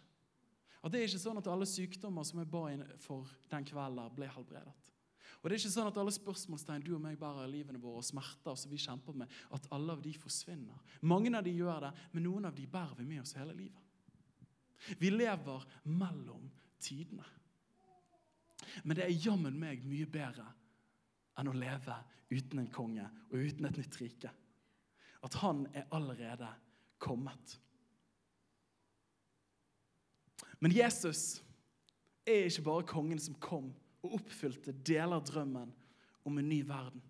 At 0.85 0.93
det 0.93 1.01
er 1.01 1.07
ikke 1.09 1.23
sånn 1.23 1.41
at 1.41 1.47
alle 1.49 1.65
sykdommer 1.65 2.25
som 2.27 2.39
jeg 2.43 2.51
ba 2.51 2.67
inn 2.69 2.83
for 3.01 3.25
den 3.49 3.65
kvelden, 3.65 4.11
ble 4.13 4.29
helbredet. 4.29 4.91
Og 5.41 5.49
det 5.49 5.55
er 5.55 5.61
ikke 5.61 5.73
sånn 5.75 5.89
at 5.89 5.97
alle 6.01 6.13
spørsmålstegn 6.13 6.83
du 6.85 6.91
og 6.95 7.01
meg 7.01 7.17
bærer 7.21 7.47
i 7.47 7.51
livene 7.51 7.81
våre, 7.81 8.01
og 8.01 8.05
smerter 8.05 8.55
som 8.57 8.71
vi 8.71 8.79
kjemper 8.81 9.17
med, 9.17 9.33
at 9.53 9.65
alle 9.73 9.93
av 9.93 10.01
de 10.01 10.13
forsvinner. 10.17 10.79
Mange 11.05 11.33
av 11.37 11.45
de 11.45 11.53
gjør 11.53 11.87
det, 11.87 11.91
men 12.13 12.25
noen 12.25 12.47
av 12.49 12.55
de 12.57 12.65
bærer 12.69 12.95
vi 12.97 13.05
med 13.09 13.21
oss 13.21 13.35
hele 13.37 13.53
livet. 13.57 13.81
Vi 15.01 15.09
lever 15.09 15.65
mellom 15.89 16.47
tidene. 16.81 17.25
Men 18.83 18.97
det 18.97 19.05
er 19.05 19.25
jammen 19.25 19.57
meg 19.57 19.85
mye 19.85 20.09
bedre 20.09 20.45
enn 21.37 21.49
å 21.51 21.57
leve 21.57 21.97
uten 22.31 22.61
en 22.61 22.71
konge 22.73 23.05
og 23.29 23.37
uten 23.37 23.69
et 23.69 23.79
nytt 23.81 23.99
rike. 24.01 24.31
At 25.25 25.37
han 25.41 25.65
er 25.73 25.89
allerede 25.93 26.49
kommet. 27.01 27.57
Men 30.59 30.73
Jesus 30.75 31.41
er 32.25 32.47
ikke 32.47 32.65
bare 32.65 32.87
kongen 32.89 33.21
som 33.21 33.37
kom 33.41 33.73
og 34.05 34.19
oppfylte 34.19 34.73
deler 34.85 35.19
av 35.19 35.25
drømmen 35.27 35.73
om 36.25 36.37
en 36.39 36.49
ny 36.49 36.61
verden. 36.67 37.03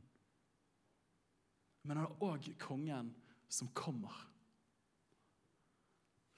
Men 1.85 2.01
han 2.01 2.07
er 2.07 2.25
òg 2.25 2.49
kongen 2.59 3.13
som 3.51 3.69
kommer 3.77 4.15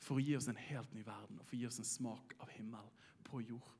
for 0.03 0.17
å 0.17 0.23
gi 0.23 0.35
oss 0.37 0.49
en 0.51 0.59
helt 0.67 0.93
ny 0.95 1.03
verden 1.05 1.39
og 1.39 1.47
for 1.47 1.57
å 1.57 1.61
gi 1.61 1.69
oss 1.69 1.79
en 1.81 1.87
smak 1.87 2.35
av 2.43 2.51
himmel 2.55 2.91
på 3.27 3.41
jord. 3.43 3.76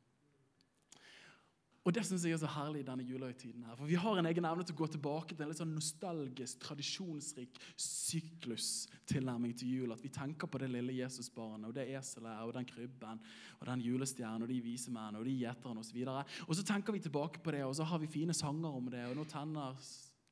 Og 1.88 1.94
Det 1.96 2.02
synes 2.06 2.26
jeg 2.26 2.34
er 2.36 2.40
så 2.42 2.50
herlig 2.52 2.82
i 2.82 2.86
denne 2.88 3.04
julehøytiden. 3.08 3.64
her. 3.64 3.76
For 3.76 3.86
Vi 3.86 3.96
har 3.96 4.18
en 4.20 4.26
egen 4.26 4.46
evne 4.46 4.64
til 4.64 4.76
å 4.76 4.78
gå 4.78 4.88
tilbake 4.92 5.36
til 5.36 5.44
en 5.46 5.52
litt 5.54 5.62
sånn 5.62 5.72
nostalgisk, 5.72 6.60
tradisjonsrik 6.60 7.60
syklustilnærming 7.80 9.54
til 9.56 9.72
jul. 9.72 9.94
At 9.96 10.04
vi 10.04 10.12
tenker 10.12 10.52
på 10.52 10.60
det 10.60 10.68
lille 10.68 10.98
Jesusbarnet 10.98 11.70
og 11.70 11.76
det 11.78 11.88
eselet 11.96 12.44
og 12.44 12.52
den 12.58 12.68
krybben 12.68 13.22
og 13.62 13.64
den 13.72 13.86
julestjernen 13.86 14.44
og 14.44 14.52
de 14.52 14.60
vise 14.66 14.92
menn 14.92 15.16
og 15.16 15.24
de 15.24 15.38
gjeterne 15.40 15.80
osv. 15.80 16.02
Og, 16.04 16.36
og 16.50 16.60
så 16.60 16.68
tenker 16.68 16.92
vi 16.92 17.00
tilbake 17.00 17.40
på 17.40 17.56
det, 17.56 17.64
og 17.64 17.76
så 17.80 17.88
har 17.88 18.04
vi 18.04 18.12
fine 18.12 18.36
sanger 18.36 18.68
om 18.68 18.92
det. 18.92 19.06
og 19.08 19.16
nå 19.16 19.24
tenner... 19.32 19.80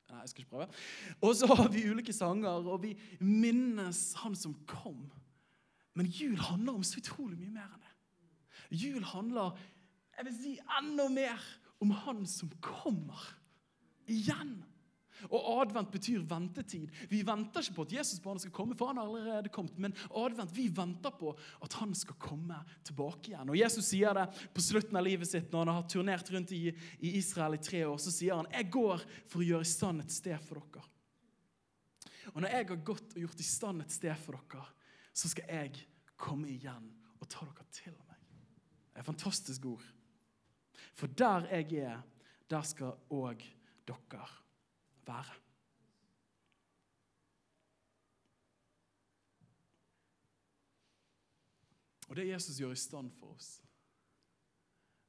Nei, 0.05 0.19
jeg 0.21 0.29
skal 0.29 0.43
ikke 0.43 0.51
prøve. 0.51 0.67
Og 1.25 1.31
så 1.33 1.47
har 1.49 1.69
vi 1.73 1.87
ulike 1.89 2.13
sanger, 2.13 2.67
og 2.67 2.83
vi 2.83 2.91
minnes 3.19 4.13
han 4.21 4.35
som 4.35 4.53
kom. 4.67 5.07
Men 5.95 6.05
jul 6.05 6.37
handler 6.37 6.75
om 6.75 6.83
så 6.83 6.99
utrolig 6.99 7.39
mye 7.39 7.55
mer 7.55 7.71
enn 7.71 7.81
det. 7.81 7.93
Jul 8.75 9.03
handler 9.07 9.55
jeg 10.15 10.27
vil 10.29 10.37
si 10.37 10.53
enda 10.79 11.09
mer 11.11 11.41
om 11.83 11.91
Han 12.05 12.23
som 12.29 12.51
kommer 12.63 13.19
igjen. 14.07 14.63
Og 15.31 15.45
Advent 15.61 15.89
betyr 15.93 16.25
ventetid. 16.27 16.91
Vi 17.09 17.21
venter 17.25 17.63
ikke 17.63 17.77
på 17.77 17.85
at 17.87 17.93
Jesusbarnet 17.95 18.43
skal 18.43 18.53
komme, 18.55 18.75
for 18.77 18.91
han 18.91 18.99
har 18.99 19.07
allerede 19.07 19.51
kommet. 19.53 19.77
Men 19.81 19.95
advent, 20.11 20.51
vi 20.53 20.67
venter 20.75 21.13
på 21.15 21.31
at 21.63 21.77
han 21.79 21.95
skal 21.97 22.17
komme 22.21 22.57
tilbake 22.85 23.31
igjen. 23.31 23.49
Og 23.49 23.57
Jesus 23.57 23.87
sier 23.89 24.13
det 24.17 24.27
på 24.53 24.63
slutten 24.63 24.99
av 24.99 25.05
livet 25.07 25.29
sitt 25.29 25.47
når 25.53 25.63
han 25.63 25.79
har 25.79 25.87
turnert 25.89 26.31
rundt 26.35 26.51
i 26.53 26.75
Israel 27.15 27.57
i 27.57 27.63
tre 27.63 27.85
år. 27.87 27.97
Så 28.01 28.11
sier 28.13 28.35
han, 28.35 28.51
'Jeg 28.51 28.71
går 28.71 29.05
for 29.25 29.39
å 29.39 29.47
gjøre 29.47 29.65
i 29.65 29.73
stand 29.73 30.01
et 30.01 30.11
sted 30.11 30.37
for 30.43 30.59
dere'. 30.59 30.89
Og 32.33 32.41
når 32.41 32.49
jeg 32.49 32.67
har 32.67 32.75
gått 32.75 33.15
og 33.15 33.21
gjort 33.21 33.39
i 33.39 33.43
stand 33.43 33.81
et 33.81 33.91
sted 33.91 34.15
for 34.17 34.33
dere, 34.33 34.65
så 35.13 35.29
skal 35.29 35.45
jeg 35.47 35.87
komme 36.17 36.49
igjen 36.49 36.91
og 37.21 37.29
ta 37.29 37.45
dere 37.45 37.65
til 37.71 37.93
meg. 38.07 38.19
Det 38.93 38.99
er 38.99 39.03
fantastisk 39.03 39.65
ord. 39.65 39.94
For 40.95 41.11
der 41.11 41.47
jeg 41.51 41.73
er, 41.83 42.01
der 42.49 42.61
skal 42.63 42.95
òg 43.11 43.43
dere 43.87 44.27
være. 45.05 45.41
Og 52.09 52.15
Det 52.15 52.27
Jesus 52.29 52.59
gjør 52.59 52.71
i 52.71 52.79
stand 52.79 53.11
for 53.19 53.33
oss, 53.33 53.61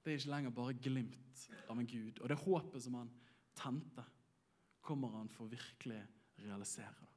det 0.03 0.13
er 0.13 0.19
ikke 0.21 0.31
lenger 0.31 0.55
bare 0.55 0.75
glimt 0.75 1.49
av 1.69 1.79
en 1.79 1.87
Gud. 1.87 2.21
Og 2.23 2.29
det 2.31 2.39
håpet 2.41 2.83
som 2.83 2.95
han 2.95 3.11
tente, 3.59 4.05
kommer 4.81 5.17
han 5.19 5.29
for 5.29 5.51
virkelig 5.51 6.01
realisere. 6.39 7.11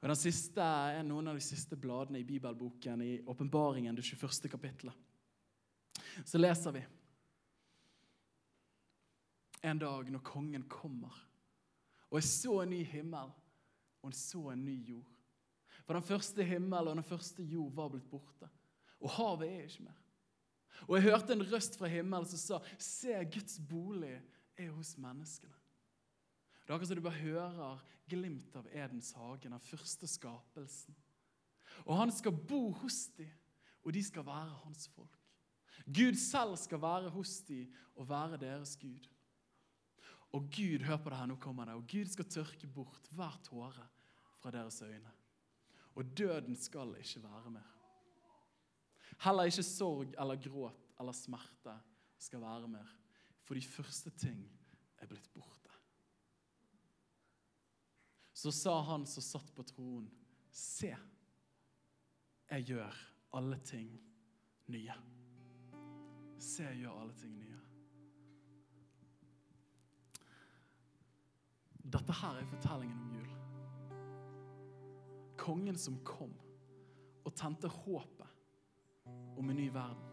Og 0.00 0.08
den 0.08 0.18
siste 0.18 0.62
er 0.62 1.04
Noen 1.06 1.30
av 1.30 1.38
de 1.38 1.44
siste 1.44 1.76
bladene 1.78 2.22
i 2.22 2.26
bibelboken, 2.26 3.02
i 3.02 3.20
Åpenbaringen, 3.26 3.94
det 3.94 4.04
21. 4.06 4.50
kapittelet. 4.50 4.94
Så 6.24 6.38
leser 6.38 6.74
vi 6.74 6.82
en 9.62 9.78
dag 9.78 10.10
når 10.10 10.24
kongen 10.26 10.66
kommer. 10.68 11.14
Og 12.10 12.20
jeg 12.20 12.28
så 12.28 12.60
en 12.62 12.74
ny 12.74 12.82
himmel 12.84 13.30
og 14.02 14.10
jeg 14.10 14.18
så 14.18 14.48
en 14.50 14.64
ny 14.64 14.76
jord. 14.88 15.08
For 15.86 15.94
den 15.96 16.06
første 16.06 16.44
himmel 16.44 16.88
og 16.88 16.96
den 16.96 17.06
første 17.06 17.42
jord 17.42 17.72
var 17.74 17.90
blitt 17.92 18.10
borte. 18.10 18.48
Og 19.00 19.10
havet 19.10 19.48
er 19.48 19.66
ikke 19.66 19.86
mer. 19.86 19.98
Og 20.88 20.96
jeg 20.96 21.06
hørte 21.06 21.34
en 21.34 21.46
røst 21.52 21.78
fra 21.78 21.90
himmelen 21.90 22.26
som 22.26 22.38
sa, 22.38 22.58
se, 22.78 23.14
Guds 23.30 23.58
bolig 23.70 24.16
er 24.58 24.70
hos 24.74 24.96
menneskene. 24.98 25.54
Det 26.62 26.70
er 26.70 26.74
akkurat 26.74 26.90
som 26.90 26.98
du 26.98 27.04
bare 27.04 27.22
hører 27.22 27.80
glimt 28.10 28.56
av 28.58 28.68
Edens 28.70 29.12
hage, 29.18 29.48
den 29.48 29.62
første 29.62 30.06
skapelsen. 30.10 30.94
Og 31.86 31.96
han 31.98 32.12
skal 32.14 32.34
bo 32.34 32.70
hos 32.82 33.06
dem, 33.16 33.30
og 33.82 33.94
de 33.94 34.02
skal 34.04 34.26
være 34.26 34.60
hans 34.64 34.86
folk. 34.94 35.18
Gud 35.86 36.14
selv 36.18 36.56
skal 36.60 36.82
være 36.82 37.10
hos 37.10 37.40
dem 37.48 37.72
og 37.94 38.08
være 38.08 38.38
deres 38.38 38.76
Gud. 38.76 39.08
Og 40.32 40.48
Gud, 40.48 40.84
hør 40.86 40.96
på 40.96 41.10
det 41.12 41.18
her, 41.18 41.28
nå 41.28 41.36
kommer 41.40 41.68
det, 41.68 41.74
og 41.76 41.84
Gud 41.88 42.08
skal 42.08 42.28
tørke 42.30 42.66
bort 42.66 43.10
hver 43.12 43.36
tåre 43.44 43.84
fra 44.40 44.52
deres 44.54 44.80
øyne. 44.82 45.12
Og 45.94 46.08
døden 46.18 46.56
skal 46.56 46.94
ikke 46.96 47.22
være 47.22 47.52
mer. 47.52 47.68
Heller 49.22 49.50
ikke 49.50 49.62
sorg 49.66 50.14
eller 50.18 50.40
gråt 50.40 50.94
eller 51.00 51.12
smerte 51.12 51.74
skal 52.18 52.40
være 52.40 52.68
mer. 52.68 52.88
For 53.44 53.54
de 53.54 53.62
første 53.62 54.10
ting 54.10 54.40
er 54.98 55.10
blitt 55.10 55.28
borte. 55.34 55.70
Så 58.32 58.50
sa 58.50 58.80
han 58.88 59.04
som 59.06 59.22
satt 59.22 59.52
på 59.54 59.62
troen, 59.68 60.08
se, 60.50 60.90
jeg 62.50 62.64
gjør 62.72 62.96
alle 63.38 63.58
ting 63.64 63.92
nye. 64.72 64.96
Se, 66.38 66.64
jeg 66.64 66.82
gjør 66.82 67.02
alle 67.04 67.14
ting 67.20 67.36
nye. 67.38 67.51
Dette 71.82 72.14
her 72.14 72.38
er 72.38 72.48
fortellingen 72.50 73.00
om 73.02 73.12
jul. 73.16 73.28
Kongen 75.42 75.78
som 75.78 75.98
kom 76.06 76.32
og 77.22 77.34
tente 77.38 77.68
håpet 77.68 79.08
om 79.38 79.50
en 79.50 79.56
ny 79.56 79.68
verden. 79.74 80.08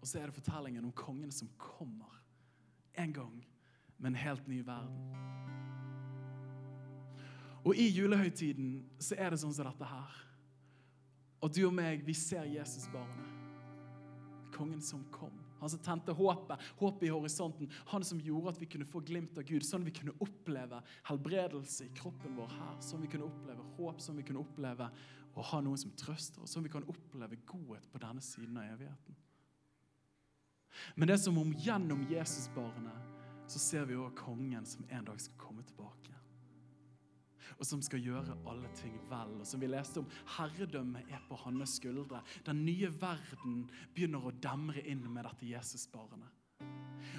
Og 0.00 0.06
så 0.06 0.20
er 0.20 0.28
det 0.28 0.38
fortellingen 0.38 0.84
om 0.84 0.92
kongen 0.94 1.32
som 1.34 1.48
kommer 1.58 2.20
en 2.94 3.12
gang 3.12 3.46
med 3.98 4.10
en 4.10 4.20
helt 4.20 4.48
ny 4.48 4.60
verden. 4.66 5.00
Og 7.66 7.74
i 7.76 7.88
julehøytiden 7.90 8.84
så 9.02 9.16
er 9.18 9.32
det 9.34 9.40
sånn 9.42 9.54
som 9.54 9.66
dette 9.66 9.88
her. 9.90 10.20
Og 11.42 11.50
du 11.52 11.64
og 11.66 11.74
meg, 11.74 12.04
vi 12.06 12.14
ser 12.14 12.46
Jesusbarnet. 12.46 13.32
Kongen 14.54 14.82
som 14.82 15.02
kom. 15.10 15.34
Han 15.60 15.72
som 15.72 15.82
tente 15.84 16.14
håpet, 16.16 16.62
håpet 16.78 17.06
i 17.08 17.12
horisonten. 17.12 17.70
Han 17.92 18.04
som 18.04 18.20
gjorde 18.20 18.54
at 18.54 18.60
vi 18.60 18.68
kunne 18.70 18.88
få 18.88 19.00
glimt 19.06 19.38
av 19.38 19.46
Gud, 19.48 19.64
sånn 19.66 19.86
vi 19.86 19.94
kunne 19.96 20.16
oppleve 20.24 20.82
helbredelse 21.08 21.86
i 21.88 21.94
kroppen 21.96 22.36
vår 22.38 22.50
her. 22.56 22.74
Sånn 22.84 23.04
vi 23.04 23.10
kunne 23.12 23.28
oppleve 23.28 23.68
håp, 23.78 24.02
sånn 24.04 24.20
vi 24.20 24.26
kunne 24.28 24.42
oppleve 24.44 24.90
å 25.36 25.44
ha 25.50 25.60
noen 25.64 25.80
som 25.80 25.92
trøster 25.98 26.44
oss. 26.44 26.56
Sånn 26.56 26.66
vi 26.66 26.72
kan 26.72 26.86
oppleve 26.88 27.40
godhet 27.48 27.88
på 27.92 28.00
denne 28.02 28.24
siden 28.24 28.56
av 28.60 28.68
evigheten. 28.76 29.22
Men 30.94 31.08
det 31.08 31.16
er 31.16 31.24
som 31.24 31.38
om 31.40 31.52
gjennom 31.64 32.04
Jesusbarnet 32.10 33.50
så 33.50 33.62
ser 33.62 33.86
vi 33.88 33.96
òg 33.96 34.16
kongen 34.18 34.66
som 34.66 34.84
en 34.90 35.06
dag 35.06 35.20
skal 35.22 35.38
komme 35.40 35.64
tilbake. 35.64 36.15
Og 37.56 37.64
som 37.64 37.80
skal 37.82 38.02
gjøre 38.04 38.36
alle 38.50 38.68
ting 38.76 38.94
vel. 39.10 39.34
Og 39.40 39.46
som 39.48 39.62
vi 39.62 39.70
leste 39.70 40.02
om, 40.02 40.08
herredømmet 40.36 41.08
er 41.08 41.22
på 41.28 41.38
hans 41.46 41.78
skuldre. 41.80 42.20
Den 42.46 42.64
nye 42.66 42.90
verden 43.00 43.62
begynner 43.94 44.26
å 44.28 44.34
demre 44.44 44.84
inn 44.84 45.06
med 45.08 45.24
dette 45.24 45.48
Jesusbarnet. 45.48 46.32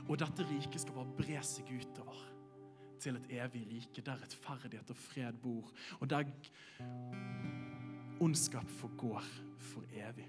Og 0.08 0.18
dette 0.20 0.46
riket 0.48 0.82
skal 0.82 0.98
bare 0.98 1.16
bre 1.18 1.42
seg 1.46 1.70
utover 1.74 2.26
til 3.02 3.18
et 3.20 3.30
evig 3.38 3.62
rike 3.70 4.02
der 4.02 4.18
rettferdighet 4.22 4.90
og 4.90 4.98
fred 4.98 5.38
bor, 5.42 5.70
og 6.00 6.10
der 6.10 6.30
ondskap 8.20 8.70
forgår 8.80 9.26
for 9.62 9.86
evig. 9.94 10.26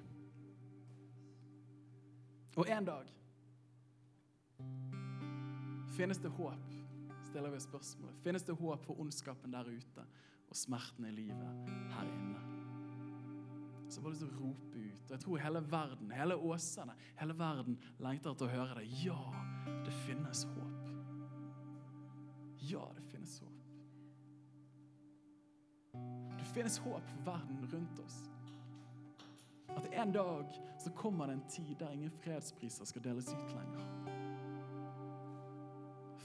Og 2.58 2.68
en 2.68 2.84
dag 2.84 3.08
finnes 5.96 6.18
det 6.18 6.30
håp, 6.30 6.67
stiller 7.28 7.52
vi 7.52 7.60
spørsmålet. 7.60 8.20
Finnes 8.24 8.46
det 8.46 8.56
håp 8.56 8.86
for 8.86 9.00
ondskapen 9.02 9.52
der 9.52 9.68
ute 9.68 10.04
og 10.48 10.56
smerten 10.56 11.08
i 11.08 11.12
livet 11.12 11.74
her 11.94 12.08
inne? 12.08 12.44
Så 13.88 14.02
bare 14.04 14.12
lyst 14.12 14.24
til 14.24 14.32
å 14.32 14.40
rope 14.42 14.80
ut. 14.82 15.04
Og 15.06 15.14
jeg 15.14 15.22
tror 15.22 15.40
hele 15.40 15.62
verden, 15.70 16.10
hele 16.12 16.36
Åsane, 16.36 16.96
hele 17.16 17.36
verden 17.38 17.78
lengter 18.04 18.34
etter 18.34 18.48
å 18.48 18.52
høre 18.52 18.80
det. 18.80 18.88
Ja, 19.00 19.20
det 19.86 19.94
finnes 20.04 20.44
håp. 20.52 20.90
Ja, 22.68 22.84
det 22.96 23.04
finnes 23.08 23.38
håp. 23.40 23.54
Det 26.38 26.50
finnes 26.52 26.76
håp 26.84 27.08
for 27.14 27.24
verden 27.30 27.64
rundt 27.72 28.04
oss. 28.04 28.20
At 29.72 29.88
en 29.92 30.12
dag 30.12 30.52
så 30.84 30.92
kommer 30.96 31.26
det 31.26 31.38
en 31.38 31.48
tid 31.48 31.74
der 31.80 31.96
ingen 31.96 32.10
fredspriser 32.10 32.84
skal 32.88 33.04
deles 33.04 33.32
ut 33.32 33.56
lenger. 33.56 34.17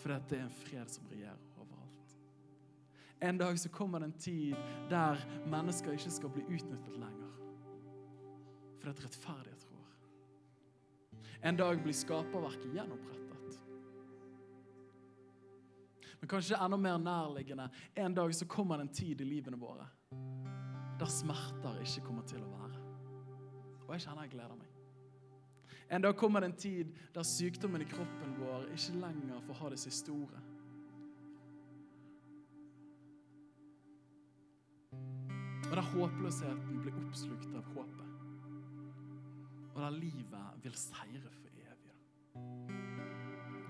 For 0.04 0.12
det 0.12 0.38
er 0.38 0.44
en 0.44 0.52
fred 0.52 0.92
som 0.92 1.08
regjerer 1.08 1.40
overalt. 1.56 2.16
En 3.24 3.40
dag 3.40 3.60
så 3.60 3.72
kommer 3.72 4.04
det 4.04 4.10
en 4.12 4.20
tid 4.20 4.56
der 4.92 5.22
mennesker 5.48 5.96
ikke 5.96 6.12
skal 6.12 6.34
bli 6.36 6.44
utnyttet 6.44 6.98
lenger. 7.00 7.38
For 8.82 8.90
det 8.90 8.98
er 8.98 9.08
rettferdighet 9.08 9.68
rår. 9.72 9.96
En 11.48 11.60
dag 11.60 11.80
blir 11.84 11.96
skaperverket 11.96 12.76
gjenopprettet. 12.76 13.60
Men 16.20 16.32
kanskje 16.32 16.60
enda 16.60 16.78
mer 16.80 17.00
nærliggende, 17.00 17.70
en 17.96 18.14
dag 18.16 18.36
så 18.36 18.48
kommer 18.48 18.78
det 18.80 18.90
en 18.90 18.96
tid 18.96 19.24
i 19.24 19.28
livene 19.28 19.60
våre 19.60 19.88
der 21.00 21.10
smerter 21.10 21.80
ikke 21.82 22.06
kommer 22.06 22.24
til 22.28 22.44
å 22.44 22.52
være. 22.52 22.82
Og 23.88 23.90
jeg 23.96 24.06
kjenner 24.06 24.24
jeg 24.24 24.36
gleder 24.38 24.56
meg. 24.56 24.73
En 25.90 26.02
dag 26.02 26.16
kommer 26.18 26.40
det 26.40 26.46
en 26.46 26.58
tid 26.58 26.92
der 27.14 27.24
sykdommen 27.28 27.82
i 27.82 27.88
kroppen 27.90 28.36
vår 28.40 28.70
ikke 28.74 28.98
lenger 29.02 29.42
får 29.48 29.60
ha 29.60 29.70
det 29.74 29.80
siste 29.80 30.12
ordet. 30.12 30.42
Og 35.70 35.76
der 35.76 35.90
håpløsheten 35.90 36.82
blir 36.84 36.98
oppslukt 37.02 37.56
av 37.58 37.70
håpet. 37.74 38.10
Og 39.74 39.80
der 39.82 39.96
livet 39.98 40.60
vil 40.64 40.76
seire 40.78 41.32
for 41.34 41.50
evig. 41.64 41.96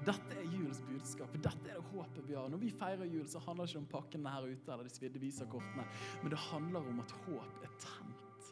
Dette 0.04 0.36
er 0.36 0.49
julens 0.52 0.82
budskap. 0.84 1.32
Dette 1.38 1.69
er 1.69 1.80
det 1.80 1.93
håpet 1.93 2.28
vi 2.28 2.36
har. 2.36 2.49
Når 2.52 2.60
vi 2.60 2.73
feirer 2.76 3.08
jul, 3.08 3.23
så 3.32 3.39
handler 3.45 3.65
det 3.65 3.71
ikke 3.71 3.84
om 3.86 3.88
pakkene 3.93 4.34
her 4.36 4.49
ute 4.49 4.73
eller 4.73 4.89
de 4.89 4.91
svidde 4.91 5.21
visakortene, 5.23 5.86
men 6.21 6.34
det 6.34 6.41
handler 6.49 6.91
om 6.91 6.99
at 6.99 7.15
håp 7.23 7.63
er 7.63 7.71
tent. 7.80 8.52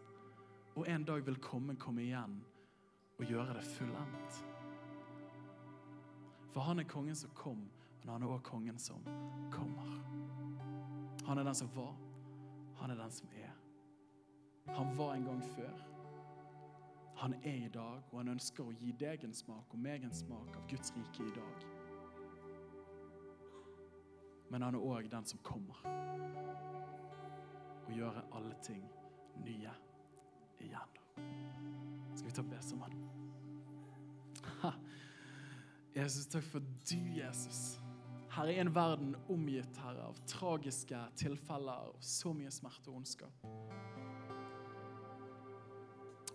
Og 0.80 0.88
en 0.88 1.04
dag 1.04 1.26
vil 1.28 1.44
komme 1.44 1.76
komme 1.76 2.06
igjen 2.06 2.40
og 3.22 3.28
gjøre 3.28 3.54
det 3.54 3.64
fullendt. 3.64 4.46
For 6.52 6.62
han 6.62 6.80
er 6.80 6.84
kongen 6.84 7.16
som 7.16 7.30
kom, 7.36 7.70
men 8.02 8.10
han 8.10 8.24
er 8.24 8.34
òg 8.34 8.42
kongen 8.44 8.80
som 8.82 9.04
kommer. 9.54 9.92
Han 11.28 11.38
er 11.38 11.44
den 11.44 11.56
som 11.56 11.70
var, 11.76 11.94
han 12.80 12.92
er 12.92 12.96
den 12.96 13.12
som 13.12 13.30
er. 13.38 13.54
Han 14.74 14.98
var 14.98 15.14
en 15.14 15.24
gang 15.24 15.44
før. 15.44 15.86
Han 17.16 17.34
er 17.44 17.66
i 17.66 17.70
dag, 17.70 18.02
og 18.12 18.18
han 18.18 18.34
ønsker 18.34 18.66
å 18.66 18.74
gi 18.74 18.92
deg 18.98 19.24
en 19.24 19.34
smak 19.38 19.74
og 19.74 19.80
meg 19.80 20.04
en 20.04 20.16
smak 20.16 20.58
av 20.58 20.66
Guds 20.72 20.94
rike 20.98 21.28
i 21.28 21.36
dag. 21.38 21.68
Men 24.50 24.66
han 24.66 24.76
er 24.76 24.82
òg 24.82 25.12
den 25.12 25.30
som 25.30 25.40
kommer 25.46 25.86
og 27.86 27.94
gjøre 27.94 28.26
alle 28.34 28.58
ting 28.66 28.82
nye 29.46 29.78
igjen. 30.60 32.01
Skal 32.16 32.28
vi 32.28 32.36
ta 32.36 32.44
be 32.46 32.62
sammen? 32.62 32.98
Jesus, 35.96 36.28
takk 36.32 36.46
for 36.48 36.64
du, 36.64 37.00
Jesus. 37.18 37.80
Her 38.32 38.48
er 38.48 38.62
en 38.62 38.72
verden 38.76 39.16
omgitt 39.30 39.76
herre, 39.84 40.08
av 40.08 40.20
tragiske 40.30 41.00
tilfeller 41.20 41.92
og 41.92 42.00
så 42.06 42.32
mye 42.36 42.52
smerte 42.54 42.92
og 42.92 43.02
ondskap. 43.02 43.48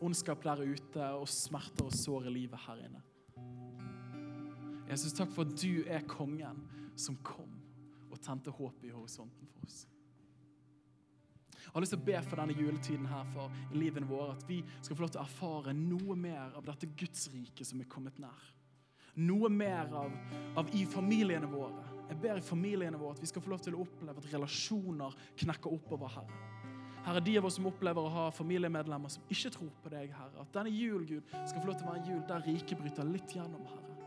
Ondskap 0.04 0.44
der 0.44 0.60
ute 0.60 1.06
og 1.16 1.24
smerter 1.32 1.88
og 1.88 1.96
sår 1.96 2.28
i 2.28 2.34
livet 2.34 2.60
her 2.66 2.82
inne. 2.84 3.00
Jesus, 4.90 5.16
takk 5.16 5.32
for 5.32 5.48
at 5.48 5.56
du 5.56 5.86
er 5.88 6.04
kongen 6.06 6.60
som 7.00 7.16
kom 7.24 7.56
og 8.10 8.20
tente 8.22 8.52
håp 8.52 8.84
i 8.84 8.92
horisonten 8.92 9.48
for 9.48 9.64
oss. 9.64 9.86
Jeg 11.76 11.82
har 11.82 11.84
lyst 11.84 11.92
til 11.92 12.00
å 12.00 12.06
be 12.06 12.20
for 12.24 12.40
denne 12.40 12.54
juletiden 12.56 13.08
her 13.10 13.24
for 13.34 13.56
i 13.68 13.76
livene 13.76 14.06
våre 14.08 14.32
at 14.32 14.44
vi 14.48 14.62
skal 14.80 14.96
få 14.96 15.02
lov 15.02 15.10
til 15.12 15.20
å 15.20 15.24
erfare 15.26 15.74
noe 15.76 16.14
mer 16.16 16.54
av 16.56 16.64
dette 16.64 16.88
Guds 16.96 17.26
rike 17.34 17.66
som 17.68 17.82
er 17.84 17.88
kommet 17.92 18.16
nær. 18.16 18.46
Noe 19.20 19.50
mer 19.52 19.92
av, 19.92 20.14
av 20.56 20.70
i 20.72 20.86
familiene 20.88 21.50
våre. 21.52 21.82
Jeg 22.08 22.16
ber 22.22 22.40
i 22.40 22.46
familiene 22.46 22.96
våre 22.96 23.18
at 23.18 23.20
vi 23.20 23.28
skal 23.28 23.44
få 23.44 23.52
lov 23.52 23.60
til 23.66 23.76
å 23.76 23.82
oppleve 23.84 24.24
at 24.24 24.28
relasjoner 24.32 25.18
knekker 25.42 25.76
oppover 25.76 26.14
Herre. 26.14 26.38
Herre, 27.10 27.24
de 27.28 27.36
av 27.42 27.50
oss 27.50 27.60
som 27.60 27.68
opplever 27.68 28.08
å 28.08 28.14
ha 28.14 28.24
familiemedlemmer 28.38 29.12
som 29.12 29.28
ikke 29.36 29.52
tror 29.58 29.76
på 29.84 29.92
deg, 29.92 30.16
Herre. 30.16 30.46
At 30.46 30.56
denne 30.56 30.72
jul, 30.72 31.04
Gud, 31.04 31.28
skal 31.34 31.60
få 31.60 31.74
lov 31.74 31.76
til 31.76 31.90
å 31.90 31.92
være 31.92 32.00
en 32.06 32.08
jul 32.08 32.24
der 32.32 32.48
riket 32.48 32.80
bryter 32.80 33.12
litt 33.12 33.36
gjennom, 33.36 33.68
Herre. 33.74 34.00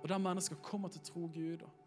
Og 0.00 0.10
der 0.10 0.26
mennesker 0.26 0.58
kommer 0.58 0.90
til 0.90 1.06
å 1.06 1.08
tro 1.12 1.30
Gud. 1.38 1.62
Og 1.62 1.81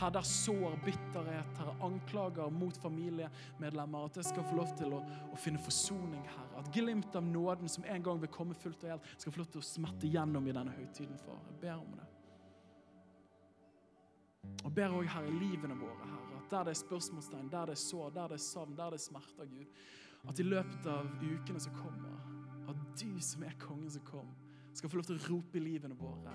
her 0.00 0.10
der 0.10 0.22
sår, 0.22 0.78
bitterhet, 0.84 1.58
her 1.58 1.84
anklager 1.84 2.50
mot 2.50 2.76
familiemedlemmer. 2.76 4.04
At 4.04 4.16
jeg 4.16 4.24
skal 4.30 4.46
få 4.48 4.56
lov 4.56 4.72
til 4.78 4.94
å, 4.96 5.00
å, 5.30 5.38
finne 5.38 5.60
forsoning, 5.62 6.22
Herre. 6.34 6.62
At 6.62 6.70
glimt 6.74 7.16
av 7.16 7.26
nåden 7.26 7.68
som 7.68 7.84
en 7.84 8.06
gang 8.06 8.22
vil 8.22 8.32
komme 8.32 8.56
fullt 8.56 8.86
og 8.86 8.94
helt, 8.94 9.10
skal 9.18 9.34
få 9.34 9.42
lov 9.42 9.50
til 9.52 9.62
å 9.62 9.68
smette 9.68 10.10
gjennom 10.10 10.48
i 10.48 10.56
denne 10.56 10.74
høytiden, 10.78 11.20
far. 11.20 11.42
Jeg 11.50 11.60
ber 11.62 11.76
om 11.78 11.94
det. 11.98 12.08
Og 14.64 14.72
ber 14.74 14.96
òg, 14.96 15.08
Herre, 15.12 15.30
i 15.30 15.38
livene 15.38 15.76
våre, 15.78 16.08
Herre, 16.08 16.40
at 16.40 16.52
der 16.54 16.68
det 16.68 16.74
er 16.74 16.80
spørsmålstegn, 16.80 17.50
der 17.52 17.70
det 17.70 17.76
er 17.76 17.82
sår, 17.84 18.14
der 18.16 18.32
det 18.32 18.40
er 18.40 18.44
savn, 18.44 18.76
der 18.78 18.94
det 18.94 19.00
er 19.00 19.04
smerter, 19.04 19.50
Gud, 19.52 19.82
at 20.28 20.40
i 20.40 20.46
løpet 20.48 20.88
av 20.90 21.12
ukene 21.20 21.60
som 21.60 21.76
kommer, 21.76 22.16
at 22.68 22.80
du 23.00 23.20
som 23.24 23.44
er 23.44 23.54
kongen 23.60 23.90
som 23.92 24.02
kom, 24.08 24.32
skal 24.74 24.90
få 24.90 25.00
lov 25.00 25.08
til 25.08 25.18
å 25.18 25.28
rope 25.28 25.58
i 25.58 25.62
livene 25.64 25.96
våre 25.98 26.34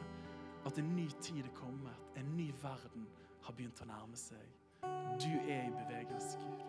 at 0.66 0.80
en 0.82 0.96
ny 0.96 1.06
tid 1.22 1.46
er 1.46 1.54
kommet, 1.54 1.98
en 2.18 2.32
ny 2.38 2.50
verden 2.62 3.06
har 3.46 3.56
begynt 3.58 3.82
å 3.84 3.90
nærme 3.90 4.18
seg. 4.20 4.46
Du 5.22 5.32
er 5.46 5.68
i 5.68 5.74
bevegelse, 5.74 6.40
Gud. 6.42 6.64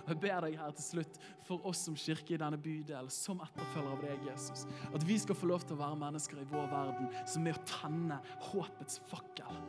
Og 0.00 0.08
Jeg 0.14 0.20
ber 0.20 0.40
deg 0.44 0.56
her 0.58 0.72
til 0.74 0.84
slutt 0.84 1.18
for 1.46 1.66
oss 1.68 1.84
som 1.86 1.96
kirke 1.98 2.34
i 2.34 2.40
denne 2.40 2.58
bydel, 2.60 3.10
som 3.12 3.42
etterfølger 3.44 3.92
av 3.92 4.00
deg, 4.04 4.24
Jesus, 4.30 4.64
at 4.90 5.04
vi 5.06 5.18
skal 5.20 5.38
få 5.38 5.50
lov 5.50 5.66
til 5.66 5.76
å 5.76 5.82
være 5.82 6.00
mennesker 6.00 6.40
i 6.40 6.48
vår 6.50 6.70
verden 6.72 7.10
som 7.28 7.46
er 7.46 7.58
å 7.58 7.66
tenne 7.68 8.18
håpets 8.50 9.02
fakkel 9.10 9.60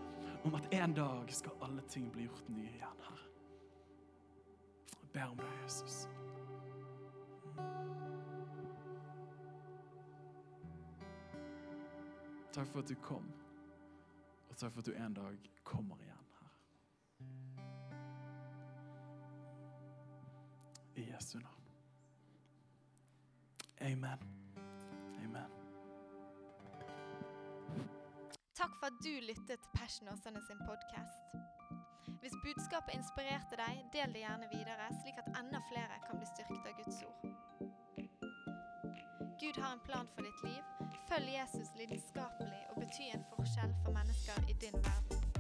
om 0.48 0.56
at 0.58 0.72
en 0.74 0.96
dag 0.98 1.36
skal 1.36 1.68
alle 1.68 1.84
ting 1.92 2.08
bli 2.14 2.26
gjort 2.26 2.50
nye 2.50 2.72
igjen, 2.72 3.06
Herre. 3.06 3.28
Jeg 4.96 5.12
ber 5.14 5.36
om 5.36 5.38
deg, 5.44 5.54
Jesus. 5.66 6.08
Takk 12.52 12.68
for 12.72 12.82
at 12.82 12.90
du 12.90 12.98
kom. 13.04 13.30
Takk 14.62 14.74
for 14.74 14.80
at 14.80 14.86
du 14.86 14.94
en 14.94 15.14
dag 15.14 15.52
kommer 15.64 15.98
igjen 15.98 16.28
her. 16.40 16.50
I 20.96 21.06
Jesu 21.12 21.40
navn. 21.40 21.66
Amen. 23.82 24.20
Amen. 25.24 25.52
Takk 28.54 28.78
for 28.80 28.86
at 28.86 29.02
du 29.04 29.10
lyttet 29.26 29.48
til 29.50 29.72
Passion 29.74 30.14
Åsane 30.14 30.42
sin 30.46 30.62
podkast. 30.70 31.22
Hvis 32.22 32.38
budskapet 32.46 32.94
inspirerte 33.00 33.58
deg, 33.58 33.82
del 33.98 34.14
det 34.14 34.22
gjerne 34.28 34.52
videre, 34.54 34.94
slik 35.02 35.18
at 35.26 35.34
enda 35.42 35.64
flere 35.72 35.98
kan 36.06 36.22
bli 36.22 36.28
styrket 36.36 36.70
av 36.70 36.78
Guds 36.84 37.02
ord. 37.10 37.22
Gud 39.42 39.58
har 39.64 39.74
en 39.74 39.86
plan 39.90 40.08
for 40.14 40.22
ditt 40.22 40.42
liv. 40.46 40.64
Følg 41.10 41.34
Jesus 41.40 41.74
lidenskapelig 41.82 42.61
og 42.72 42.82
bety 42.82 43.02
en 43.16 43.24
forskjell 43.36 43.76
for 43.84 43.92
mennesker 43.98 44.50
i 44.52 44.54
din 44.64 44.78
verden. 44.88 45.31